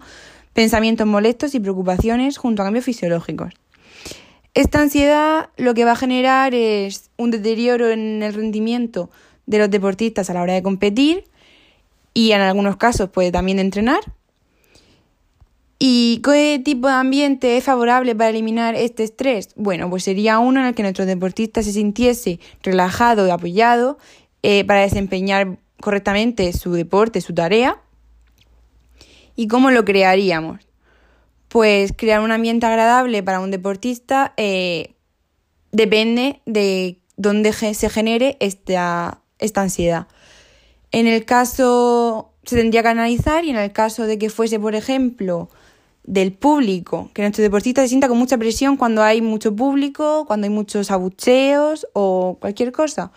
pensamientos 0.54 1.08
molestos 1.08 1.56
y 1.56 1.60
preocupaciones 1.60 2.38
junto 2.38 2.62
a 2.62 2.66
cambios 2.66 2.86
fisiológicos. 2.86 3.54
Esta 4.58 4.82
ansiedad 4.82 5.52
lo 5.56 5.76
que 5.76 5.86
va 5.86 5.92
a 5.92 5.96
generar 5.96 6.56
es 6.56 7.12
un 7.16 7.30
deterioro 7.30 7.92
en 7.92 8.24
el 8.24 8.34
rendimiento 8.34 9.12
de 9.46 9.60
los 9.60 9.70
deportistas 9.70 10.32
a 10.32 10.34
la 10.34 10.42
hora 10.42 10.54
de 10.54 10.64
competir 10.64 11.26
y 12.16 12.32
en 12.32 12.42
algunos 12.42 12.76
casos 12.76 13.12
puede 13.12 13.32
también 13.32 13.60
entrenar. 13.60 14.00
¿Y 15.78 16.24
qué 16.24 16.60
tipo 16.66 16.88
de 16.88 16.96
ambiente 16.96 17.56
es 17.56 17.66
favorable 17.66 18.16
para 18.16 18.32
eliminar 18.32 18.74
este 18.74 19.04
estrés? 19.04 19.50
Bueno, 19.58 19.92
pues 19.92 20.06
sería 20.06 20.40
uno 20.40 20.60
en 20.62 20.66
el 20.66 20.74
que 20.74 20.82
nuestro 20.82 21.06
deportista 21.06 21.62
se 21.62 21.72
sintiese 21.72 22.40
relajado 22.64 23.28
y 23.28 23.30
apoyado 23.30 24.00
eh, 24.42 24.66
para 24.66 24.82
desempeñar 24.82 25.60
correctamente 25.82 26.52
su 26.52 26.74
deporte, 26.74 27.22
su 27.22 27.36
tarea. 27.36 27.80
¿Y 29.36 29.48
cómo 29.48 29.70
lo 29.70 29.86
crearíamos? 29.86 30.67
Pues 31.48 31.94
crear 31.96 32.22
un 32.22 32.32
ambiente 32.32 32.66
agradable 32.66 33.24
para 33.24 33.40
un 33.40 33.52
deportista 33.52 34.34
eh, 34.38 34.96
depende 35.72 36.42
de 36.46 37.00
dónde 37.16 37.54
se 37.54 37.90
genere 37.90 38.38
esta, 38.40 39.22
ansiedad. 39.56 40.08
En 40.92 41.08
el 41.08 41.26
caso 41.26 42.34
se 42.44 42.56
tendría 42.56 42.82
que 42.82 42.90
analizar 42.90 43.44
y 43.46 43.50
en 43.50 43.58
el 43.58 43.72
caso 43.72 44.06
de 44.06 44.18
que 44.18 44.30
fuese, 44.30 44.60
por 44.60 44.76
ejemplo, 44.76 45.50
del 46.04 46.32
público, 46.32 47.12
que 47.14 47.22
nuestro 47.22 47.44
deportista 47.44 47.82
se 47.82 47.90
sienta 47.90 48.08
con 48.08 48.18
mucha 48.18 48.38
presión 48.38 48.78
cuando 48.78 49.04
hay 49.04 49.22
mucho 49.22 49.54
público, 49.54 50.24
cuando 50.26 50.46
hay 50.46 50.54
muchos 50.54 50.90
abucheos 50.90 51.88
o 51.94 52.38
cualquier 52.40 52.72
cosa, 52.72 53.12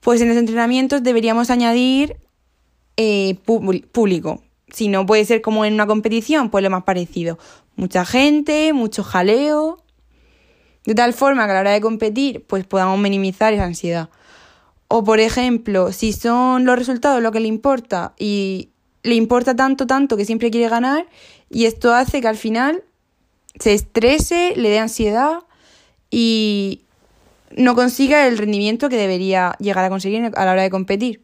pues 0.00 0.20
en 0.20 0.28
los 0.28 0.36
entrenamientos 0.36 1.02
deberíamos 1.04 1.50
añadir 1.50 2.16
eh, 2.96 3.36
público, 3.44 4.42
si 4.70 4.88
no 4.88 5.06
puede 5.06 5.24
ser 5.24 5.40
como 5.40 5.64
en 5.64 5.74
una 5.74 5.86
competición, 5.86 6.50
pues 6.50 6.62
lo 6.62 6.70
más 6.70 6.84
parecido. 6.84 7.38
Mucha 7.76 8.04
gente, 8.04 8.72
mucho 8.72 9.02
jaleo. 9.02 9.82
De 10.84 10.94
tal 10.94 11.12
forma 11.12 11.46
que 11.46 11.52
a 11.52 11.54
la 11.54 11.60
hora 11.60 11.72
de 11.72 11.80
competir, 11.80 12.44
pues 12.46 12.64
podamos 12.64 12.98
minimizar 12.98 13.52
esa 13.52 13.64
ansiedad. 13.64 14.08
O 14.88 15.04
por 15.04 15.20
ejemplo, 15.20 15.92
si 15.92 16.12
son 16.12 16.64
los 16.64 16.78
resultados 16.78 17.22
lo 17.22 17.30
que 17.30 17.40
le 17.40 17.48
importa 17.48 18.14
y 18.18 18.70
le 19.02 19.14
importa 19.14 19.54
tanto, 19.54 19.86
tanto 19.86 20.16
que 20.16 20.24
siempre 20.24 20.50
quiere 20.50 20.68
ganar, 20.68 21.06
y 21.50 21.66
esto 21.66 21.94
hace 21.94 22.20
que 22.20 22.28
al 22.28 22.36
final 22.36 22.82
se 23.58 23.74
estrese, 23.74 24.54
le 24.56 24.70
dé 24.70 24.78
ansiedad 24.78 25.40
y 26.10 26.82
no 27.56 27.74
consiga 27.74 28.26
el 28.26 28.38
rendimiento 28.38 28.88
que 28.88 28.96
debería 28.96 29.56
llegar 29.58 29.84
a 29.84 29.88
conseguir 29.88 30.30
a 30.34 30.44
la 30.44 30.52
hora 30.52 30.62
de 30.62 30.70
competir. 30.70 31.22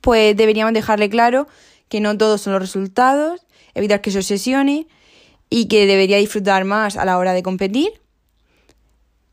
Pues 0.00 0.36
deberíamos 0.36 0.74
dejarle 0.74 1.08
claro 1.08 1.48
que 1.90 2.00
no 2.00 2.16
todos 2.16 2.40
son 2.40 2.54
los 2.54 2.62
resultados, 2.62 3.46
evitar 3.74 4.00
que 4.00 4.10
se 4.10 4.18
obsesione 4.18 4.86
y 5.50 5.66
que 5.66 5.86
debería 5.86 6.16
disfrutar 6.16 6.64
más 6.64 6.96
a 6.96 7.04
la 7.04 7.18
hora 7.18 7.34
de 7.34 7.42
competir. 7.42 8.00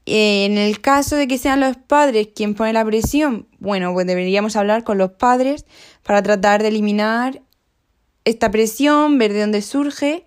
En 0.05 0.57
el 0.57 0.81
caso 0.81 1.15
de 1.15 1.27
que 1.27 1.37
sean 1.37 1.59
los 1.59 1.77
padres 1.77 2.29
quien 2.35 2.55
pone 2.55 2.73
la 2.73 2.83
presión, 2.83 3.47
bueno, 3.59 3.93
pues 3.93 4.07
deberíamos 4.07 4.55
hablar 4.55 4.83
con 4.83 4.97
los 4.97 5.11
padres 5.11 5.65
para 6.03 6.23
tratar 6.23 6.61
de 6.61 6.69
eliminar 6.69 7.41
esta 8.25 8.51
presión, 8.51 9.17
ver 9.17 9.33
de 9.33 9.41
dónde 9.41 9.61
surge, 9.61 10.25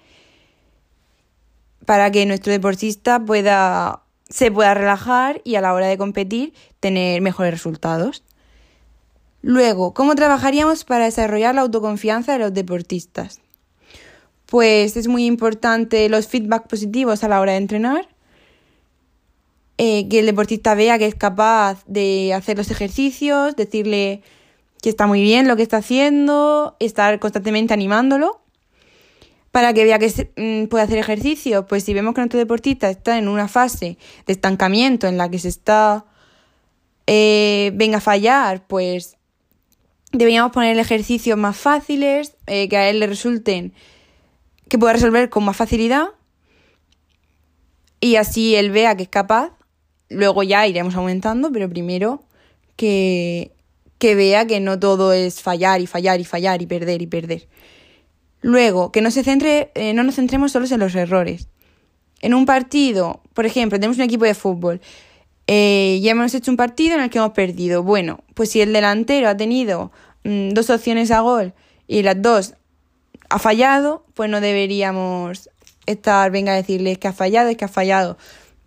para 1.85 2.11
que 2.11 2.25
nuestro 2.27 2.53
deportista 2.53 3.25
pueda 3.25 4.03
se 4.29 4.53
pueda 4.53 4.75
relajar 4.75 5.41
y 5.45 5.57
a 5.57 5.61
la 5.61 5.75
hora 5.75 5.89
de 5.89 5.99
competir 5.99 6.55
tener 6.79 7.21
mejores 7.21 7.51
resultados. 7.51 8.23
Luego, 9.43 9.95
¿cómo 9.95 10.15
trabajaríamos 10.15 10.85
para 10.85 11.07
desarrollar 11.07 11.55
la 11.55 11.63
autoconfianza 11.63 12.33
de 12.33 12.39
los 12.41 12.53
deportistas? 12.53 13.41
Pues 14.47 14.97
es 14.97 15.09
muy 15.09 15.25
importante 15.27 16.09
los 16.09 16.27
feedback 16.27 16.67
positivos 16.67 17.25
a 17.25 17.29
la 17.29 17.41
hora 17.41 17.53
de 17.53 17.59
entrenar, 17.59 18.09
eh, 19.79 20.09
que 20.09 20.19
el 20.19 20.27
deportista 20.27 20.75
vea 20.75 20.99
que 20.99 21.07
es 21.07 21.15
capaz 21.15 21.83
de 21.87 22.35
hacer 22.35 22.59
los 22.59 22.71
ejercicios, 22.71 23.57
decirle 23.57 24.23
que 24.83 24.91
está 24.91 25.07
muy 25.07 25.23
bien 25.23 25.49
lo 25.49 25.57
que 25.57 25.63
está 25.63 25.79
haciendo, 25.79 26.77
estar 26.81 27.19
constantemente 27.19 27.73
animándolo 27.73 28.41
para 29.53 29.73
que 29.73 29.85
vea 29.85 29.99
que 29.99 30.31
mm, 30.37 30.69
puede 30.69 30.85
hacer 30.85 30.99
ejercicio. 30.99 31.67
Pues 31.67 31.85
si 31.85 31.95
vemos 31.95 32.15
que 32.15 32.21
nuestro 32.21 32.39
deportista 32.39 32.91
está 32.91 33.17
en 33.19 33.29
una 33.29 33.49
fase 33.49 33.97
de 34.27 34.33
estancamiento 34.33 35.07
en 35.07 35.17
la 35.17 35.31
que 35.31 35.39
se 35.39 35.49
está 35.49 36.05
eh, 37.07 37.73
venga 37.75 37.99
a 37.99 38.01
fallar, 38.01 38.67
pues 38.67 39.17
deberíamos 40.13 40.53
poner 40.53 40.79
ejercicios 40.79 41.39
más 41.39 41.57
fáciles, 41.57 42.37
eh, 42.47 42.69
que 42.69 42.77
a 42.77 42.89
él 42.91 43.01
le 43.01 43.07
resulten, 43.07 43.73
que 44.69 44.79
pueda 44.79 44.93
resolver 44.93 45.31
con 45.31 45.45
más 45.45 45.57
facilidad 45.57 46.11
y 48.01 48.17
así 48.17 48.55
él 48.57 48.71
vea 48.71 48.97
que 48.97 49.05
es 49.05 49.09
capaz. 49.09 49.53
Luego 50.09 50.43
ya 50.43 50.67
iremos 50.67 50.95
aumentando, 50.97 51.53
pero 51.53 51.69
primero 51.69 52.25
que, 52.77 53.53
que 53.99 54.15
vea 54.15 54.47
que 54.47 54.59
no 54.59 54.79
todo 54.79 55.13
es 55.13 55.43
fallar 55.43 55.81
y 55.81 55.87
fallar 55.87 56.21
y 56.21 56.25
fallar 56.25 56.63
y 56.63 56.67
perder 56.67 57.03
y 57.03 57.07
perder. 57.07 57.49
Luego, 58.41 58.91
que 58.91 59.03
no, 59.03 59.11
se 59.11 59.23
centre, 59.23 59.71
eh, 59.75 59.93
no 59.93 60.03
nos 60.03 60.17
centremos 60.17 60.53
solo 60.53 60.67
en 60.67 60.81
los 60.81 60.95
errores. 60.95 61.49
En 62.23 62.35
un 62.35 62.47
partido, 62.47 63.23
por 63.35 63.47
ejemplo, 63.47 63.79
tenemos 63.79 63.99
un 63.99 64.05
equipo 64.05 64.25
de 64.25 64.35
fútbol, 64.35 64.81
eh, 65.47 65.99
ya 66.03 66.13
hemos 66.13 66.35
hecho 66.35 66.51
un 66.51 66.57
partido 66.57 66.95
en 66.95 67.03
el 67.03 67.11
que 67.11 67.19
hemos 67.19 67.33
perdido. 67.33 67.83
Bueno, 67.83 68.21
pues 68.35 68.51
si 68.51 68.61
el 68.61 68.73
delantero 68.73 69.29
ha 69.29 69.37
tenido 69.37 69.91
mm, 70.25 70.51
dos 70.51 70.71
opciones 70.71 71.11
a 71.11 71.21
gol 71.21 71.55
y 71.87 72.03
las 72.03 72.21
dos 72.21 72.55
ha 73.29 73.39
fallado, 73.39 74.05
pues 74.15 74.31
no 74.31 74.41
deberíamos 74.41 75.51
estar, 75.87 76.31
venga 76.31 76.53
a 76.53 76.57
decirles 76.57 76.99
que 76.99 77.09
ha 77.09 77.13
fallado, 77.13 77.49
es 77.49 77.57
que 77.57 77.65
ha 77.65 77.69
fallado. 77.69 78.17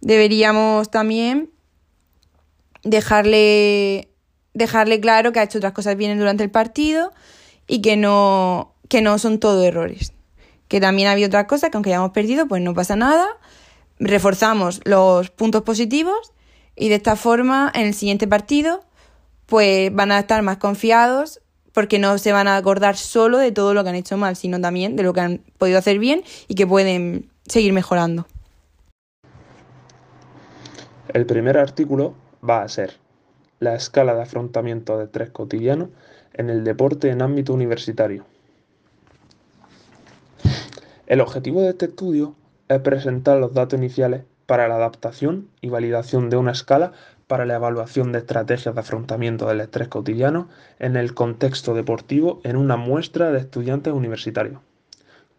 Deberíamos 0.01 0.91
también 0.91 1.49
dejarle, 2.83 4.09
dejarle 4.53 4.99
claro 4.99 5.31
que 5.31 5.39
ha 5.39 5.43
hecho 5.43 5.59
otras 5.59 5.73
cosas 5.73 5.95
bien 5.95 6.17
durante 6.17 6.43
el 6.43 6.51
partido 6.51 7.11
y 7.67 7.81
que 7.81 7.95
no, 7.95 8.73
que 8.89 9.01
no 9.01 9.17
son 9.19 9.39
todo 9.39 9.63
errores. 9.63 10.13
Que 10.67 10.81
también 10.81 11.07
había 11.07 11.27
otras 11.27 11.45
cosas 11.45 11.69
que 11.69 11.77
aunque 11.77 11.91
hayamos 11.91 12.11
perdido, 12.11 12.47
pues 12.47 12.61
no 12.61 12.73
pasa 12.73 12.95
nada. 12.95 13.27
Reforzamos 13.99 14.81
los 14.85 15.29
puntos 15.29 15.61
positivos 15.61 16.33
y 16.75 16.89
de 16.89 16.95
esta 16.95 17.15
forma 17.15 17.71
en 17.73 17.87
el 17.87 17.93
siguiente 17.93 18.27
partido 18.27 18.83
pues 19.45 19.93
van 19.93 20.11
a 20.11 20.19
estar 20.19 20.41
más 20.41 20.57
confiados 20.57 21.41
porque 21.73 21.99
no 21.99 22.17
se 22.17 22.31
van 22.31 22.47
a 22.47 22.55
acordar 22.55 22.97
solo 22.97 23.37
de 23.37 23.51
todo 23.51 23.73
lo 23.73 23.83
que 23.83 23.89
han 23.89 23.95
hecho 23.95 24.15
mal, 24.17 24.35
sino 24.35 24.61
también 24.61 24.95
de 24.95 25.03
lo 25.03 25.13
que 25.13 25.21
han 25.21 25.41
podido 25.57 25.79
hacer 25.79 25.99
bien 25.99 26.23
y 26.47 26.55
que 26.55 26.67
pueden 26.67 27.29
seguir 27.47 27.73
mejorando. 27.73 28.25
El 31.09 31.25
primer 31.25 31.57
artículo 31.57 32.13
va 32.47 32.61
a 32.61 32.69
ser 32.69 32.97
la 33.59 33.75
escala 33.75 34.13
de 34.15 34.21
afrontamiento 34.21 34.97
de 34.97 35.05
estrés 35.05 35.29
cotidiano 35.31 35.89
en 36.33 36.49
el 36.49 36.63
deporte 36.63 37.09
en 37.09 37.21
ámbito 37.21 37.53
universitario. 37.53 38.25
El 41.07 41.21
objetivo 41.21 41.61
de 41.61 41.69
este 41.69 41.85
estudio 41.85 42.35
es 42.67 42.79
presentar 42.79 43.37
los 43.37 43.53
datos 43.53 43.77
iniciales 43.77 44.23
para 44.45 44.67
la 44.67 44.75
adaptación 44.75 45.49
y 45.61 45.69
validación 45.69 46.29
de 46.29 46.37
una 46.37 46.51
escala 46.51 46.91
para 47.27 47.45
la 47.45 47.55
evaluación 47.55 48.11
de 48.11 48.19
estrategias 48.19 48.75
de 48.75 48.81
afrontamiento 48.81 49.47
del 49.47 49.61
estrés 49.61 49.87
cotidiano 49.87 50.49
en 50.79 50.95
el 50.95 51.13
contexto 51.13 51.73
deportivo 51.73 52.41
en 52.43 52.57
una 52.57 52.77
muestra 52.77 53.31
de 53.31 53.39
estudiantes 53.39 53.93
universitarios. 53.93 54.61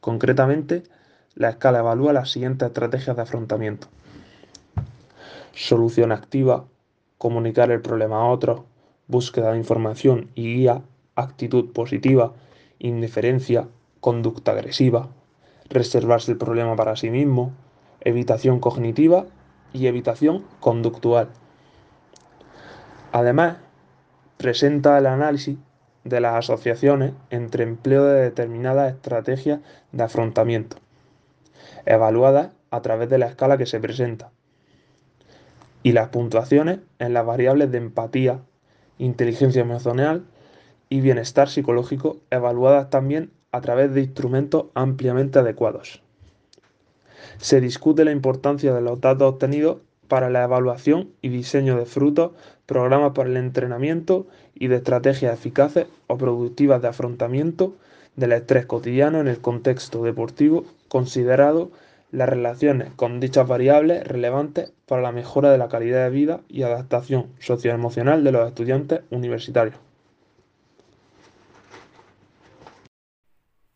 Concretamente, 0.00 0.82
la 1.34 1.50
escala 1.50 1.80
evalúa 1.80 2.12
las 2.12 2.30
siguientes 2.30 2.66
estrategias 2.66 3.16
de 3.16 3.22
afrontamiento. 3.22 3.88
Solución 5.52 6.12
activa, 6.12 6.64
comunicar 7.18 7.70
el 7.70 7.80
problema 7.80 8.22
a 8.22 8.26
otros, 8.26 8.62
búsqueda 9.06 9.52
de 9.52 9.58
información 9.58 10.30
y 10.34 10.54
guía, 10.54 10.82
actitud 11.14 11.72
positiva, 11.72 12.32
indiferencia, 12.78 13.68
conducta 14.00 14.52
agresiva, 14.52 15.08
reservarse 15.70 16.32
el 16.32 16.38
problema 16.38 16.76
para 16.76 16.96
sí 16.96 17.10
mismo, 17.10 17.52
evitación 18.04 18.60
cognitiva 18.60 19.26
y 19.72 19.86
evitación 19.86 20.44
conductual. 20.60 21.28
Además, 23.12 23.56
presenta 24.36 24.98
el 24.98 25.06
análisis 25.06 25.58
de 26.04 26.20
las 26.20 26.34
asociaciones 26.34 27.12
entre 27.30 27.64
empleo 27.64 28.04
de 28.04 28.20
determinadas 28.20 28.92
estrategias 28.92 29.60
de 29.92 30.02
afrontamiento, 30.02 30.76
evaluadas 31.86 32.50
a 32.70 32.82
través 32.82 33.08
de 33.08 33.18
la 33.18 33.26
escala 33.26 33.56
que 33.56 33.66
se 33.66 33.80
presenta, 33.80 34.30
y 35.82 35.92
las 35.92 36.08
puntuaciones 36.08 36.80
en 36.98 37.14
las 37.14 37.26
variables 37.26 37.70
de 37.70 37.78
empatía, 37.78 38.40
inteligencia 38.98 39.62
emocional 39.62 40.24
y 40.88 41.00
bienestar 41.00 41.48
psicológico, 41.48 42.18
evaluadas 42.30 42.90
también 42.90 43.32
a 43.52 43.60
través 43.60 43.94
de 43.94 44.02
instrumentos 44.02 44.66
ampliamente 44.74 45.38
adecuados. 45.38 46.03
Se 47.38 47.60
discute 47.60 48.04
la 48.04 48.12
importancia 48.12 48.74
de 48.74 48.80
los 48.80 49.00
datos 49.00 49.34
obtenidos 49.34 49.78
para 50.08 50.30
la 50.30 50.44
evaluación 50.44 51.10
y 51.22 51.28
diseño 51.28 51.76
de 51.76 51.86
frutos, 51.86 52.32
programas 52.66 53.12
para 53.12 53.28
el 53.28 53.36
entrenamiento 53.36 54.26
y 54.54 54.68
de 54.68 54.76
estrategias 54.76 55.34
eficaces 55.34 55.86
o 56.06 56.18
productivas 56.18 56.80
de 56.82 56.88
afrontamiento 56.88 57.74
del 58.16 58.32
estrés 58.32 58.66
cotidiano 58.66 59.20
en 59.20 59.28
el 59.28 59.40
contexto 59.40 60.02
deportivo, 60.04 60.64
considerado 60.88 61.70
las 62.12 62.28
relaciones 62.28 62.92
con 62.94 63.18
dichas 63.18 63.48
variables 63.48 64.06
relevantes 64.06 64.72
para 64.86 65.02
la 65.02 65.10
mejora 65.10 65.50
de 65.50 65.58
la 65.58 65.68
calidad 65.68 66.04
de 66.04 66.10
vida 66.10 66.40
y 66.48 66.62
adaptación 66.62 67.26
socioemocional 67.40 68.22
de 68.22 68.30
los 68.32 68.46
estudiantes 68.46 69.00
universitarios. 69.10 69.76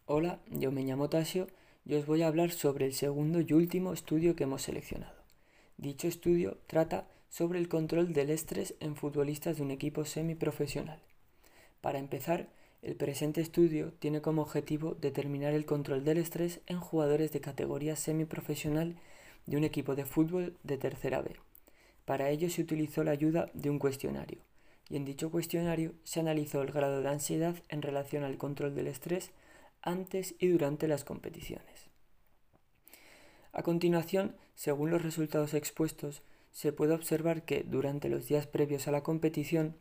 Hola, 0.06 0.38
yo 0.50 0.70
me 0.70 0.84
llamo 0.84 1.08
Tasio 1.08 1.48
y 1.88 1.94
os 1.94 2.06
voy 2.06 2.22
a 2.22 2.28
hablar 2.28 2.50
sobre 2.50 2.84
el 2.84 2.92
segundo 2.92 3.40
y 3.40 3.50
último 3.54 3.94
estudio 3.94 4.36
que 4.36 4.44
hemos 4.44 4.62
seleccionado. 4.62 5.16
Dicho 5.78 6.06
estudio 6.06 6.58
trata 6.66 7.08
sobre 7.30 7.58
el 7.58 7.68
control 7.68 8.12
del 8.12 8.28
estrés 8.28 8.74
en 8.80 8.94
futbolistas 8.94 9.56
de 9.56 9.62
un 9.62 9.70
equipo 9.70 10.04
semiprofesional. 10.04 11.00
Para 11.80 11.98
empezar, 11.98 12.48
el 12.82 12.94
presente 12.94 13.40
estudio 13.40 13.92
tiene 13.98 14.20
como 14.20 14.42
objetivo 14.42 14.96
determinar 15.00 15.54
el 15.54 15.64
control 15.64 16.04
del 16.04 16.18
estrés 16.18 16.60
en 16.66 16.78
jugadores 16.78 17.32
de 17.32 17.40
categoría 17.40 17.96
semiprofesional 17.96 18.96
de 19.46 19.56
un 19.56 19.64
equipo 19.64 19.96
de 19.96 20.04
fútbol 20.04 20.58
de 20.62 20.76
tercera 20.76 21.22
B. 21.22 21.36
Para 22.04 22.28
ello 22.28 22.50
se 22.50 22.60
utilizó 22.60 23.02
la 23.02 23.12
ayuda 23.12 23.50
de 23.54 23.70
un 23.70 23.78
cuestionario, 23.78 24.40
y 24.90 24.96
en 24.96 25.06
dicho 25.06 25.30
cuestionario 25.30 25.94
se 26.04 26.20
analizó 26.20 26.60
el 26.60 26.70
grado 26.70 27.00
de 27.00 27.08
ansiedad 27.08 27.56
en 27.70 27.80
relación 27.80 28.24
al 28.24 28.36
control 28.36 28.74
del 28.74 28.88
estrés 28.88 29.30
antes 29.82 30.34
y 30.38 30.48
durante 30.48 30.88
las 30.88 31.04
competiciones. 31.04 31.88
A 33.52 33.62
continuación, 33.62 34.36
según 34.54 34.90
los 34.90 35.02
resultados 35.02 35.54
expuestos, 35.54 36.22
se 36.52 36.72
puede 36.72 36.94
observar 36.94 37.44
que 37.44 37.62
durante 37.62 38.08
los 38.08 38.26
días 38.26 38.46
previos 38.46 38.88
a 38.88 38.92
la 38.92 39.02
competición 39.02 39.76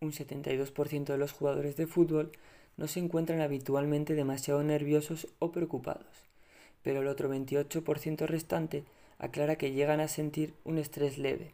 un 0.00 0.12
72% 0.12 1.04
de 1.04 1.18
los 1.18 1.32
jugadores 1.32 1.76
de 1.76 1.86
fútbol 1.86 2.32
no 2.78 2.88
se 2.88 3.00
encuentran 3.00 3.42
habitualmente 3.42 4.14
demasiado 4.14 4.62
nerviosos 4.62 5.28
o 5.38 5.52
preocupados, 5.52 6.30
pero 6.82 7.02
el 7.02 7.08
otro 7.08 7.30
28% 7.30 8.26
restante 8.26 8.84
aclara 9.18 9.56
que 9.56 9.72
llegan 9.72 10.00
a 10.00 10.08
sentir 10.08 10.54
un 10.64 10.78
estrés 10.78 11.18
leve. 11.18 11.52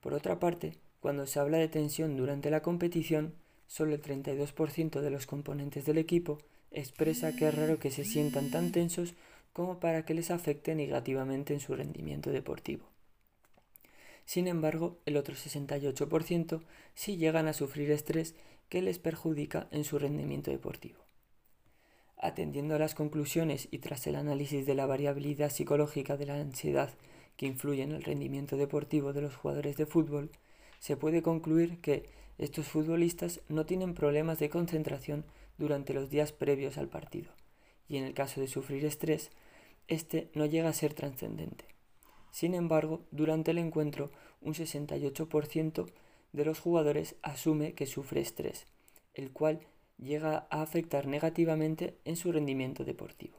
Por 0.00 0.14
otra 0.14 0.38
parte, 0.38 0.76
cuando 1.00 1.26
se 1.26 1.40
habla 1.40 1.58
de 1.58 1.66
tensión 1.66 2.16
durante 2.16 2.50
la 2.50 2.62
competición, 2.62 3.34
solo 3.66 3.94
el 3.94 4.02
32% 4.02 5.00
de 5.00 5.10
los 5.10 5.26
componentes 5.26 5.84
del 5.84 5.98
equipo 5.98 6.38
expresa 6.70 7.34
que 7.34 7.48
es 7.48 7.54
raro 7.54 7.78
que 7.78 7.90
se 7.90 8.04
sientan 8.04 8.50
tan 8.50 8.72
tensos 8.72 9.14
como 9.52 9.80
para 9.80 10.04
que 10.04 10.14
les 10.14 10.30
afecte 10.30 10.74
negativamente 10.74 11.54
en 11.54 11.60
su 11.60 11.74
rendimiento 11.74 12.30
deportivo. 12.30 12.86
Sin 14.24 14.46
embargo, 14.46 14.98
el 15.06 15.16
otro 15.16 15.34
68% 15.34 16.60
sí 16.94 17.16
llegan 17.16 17.48
a 17.48 17.54
sufrir 17.54 17.90
estrés 17.90 18.34
que 18.68 18.82
les 18.82 18.98
perjudica 18.98 19.68
en 19.70 19.84
su 19.84 19.98
rendimiento 19.98 20.50
deportivo. 20.50 20.98
Atendiendo 22.18 22.74
a 22.74 22.78
las 22.78 22.94
conclusiones 22.94 23.68
y 23.70 23.78
tras 23.78 24.06
el 24.06 24.16
análisis 24.16 24.66
de 24.66 24.74
la 24.74 24.86
variabilidad 24.86 25.50
psicológica 25.50 26.16
de 26.16 26.26
la 26.26 26.34
ansiedad 26.34 26.90
que 27.36 27.46
influye 27.46 27.82
en 27.82 27.92
el 27.92 28.02
rendimiento 28.02 28.56
deportivo 28.56 29.12
de 29.12 29.22
los 29.22 29.34
jugadores 29.34 29.76
de 29.76 29.86
fútbol, 29.86 30.30
se 30.78 30.96
puede 30.96 31.22
concluir 31.22 31.80
que 31.80 32.10
estos 32.36 32.66
futbolistas 32.66 33.40
no 33.48 33.66
tienen 33.66 33.94
problemas 33.94 34.38
de 34.38 34.50
concentración 34.50 35.24
durante 35.58 35.92
los 35.92 36.08
días 36.08 36.32
previos 36.32 36.78
al 36.78 36.88
partido, 36.88 37.32
y 37.88 37.96
en 37.96 38.04
el 38.04 38.14
caso 38.14 38.40
de 38.40 38.48
sufrir 38.48 38.84
estrés, 38.84 39.30
este 39.88 40.30
no 40.34 40.46
llega 40.46 40.68
a 40.68 40.74
ser 40.74 40.94
trascendente. 40.94 41.64
Sin 42.30 42.54
embargo, 42.54 43.02
durante 43.10 43.50
el 43.50 43.58
encuentro, 43.58 44.10
un 44.40 44.54
68% 44.54 45.86
de 46.32 46.44
los 46.44 46.60
jugadores 46.60 47.16
asume 47.22 47.72
que 47.72 47.86
sufre 47.86 48.20
estrés, 48.20 48.66
el 49.14 49.32
cual 49.32 49.60
llega 49.98 50.46
a 50.50 50.62
afectar 50.62 51.06
negativamente 51.06 51.98
en 52.04 52.16
su 52.16 52.30
rendimiento 52.30 52.84
deportivo. 52.84 53.38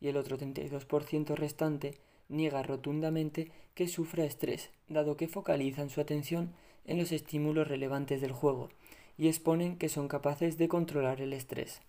Y 0.00 0.08
el 0.08 0.16
otro 0.16 0.36
32% 0.36 1.36
restante 1.36 1.94
niega 2.28 2.62
rotundamente 2.62 3.52
que 3.74 3.86
sufra 3.86 4.24
estrés, 4.24 4.70
dado 4.88 5.16
que 5.16 5.28
focalizan 5.28 5.90
su 5.90 6.00
atención 6.00 6.54
en 6.84 6.98
los 6.98 7.12
estímulos 7.12 7.68
relevantes 7.68 8.20
del 8.20 8.32
juego 8.32 8.70
y 9.16 9.28
exponen 9.28 9.76
que 9.76 9.88
son 9.88 10.08
capaces 10.08 10.58
de 10.58 10.68
controlar 10.68 11.20
el 11.20 11.32
estrés. 11.32 11.80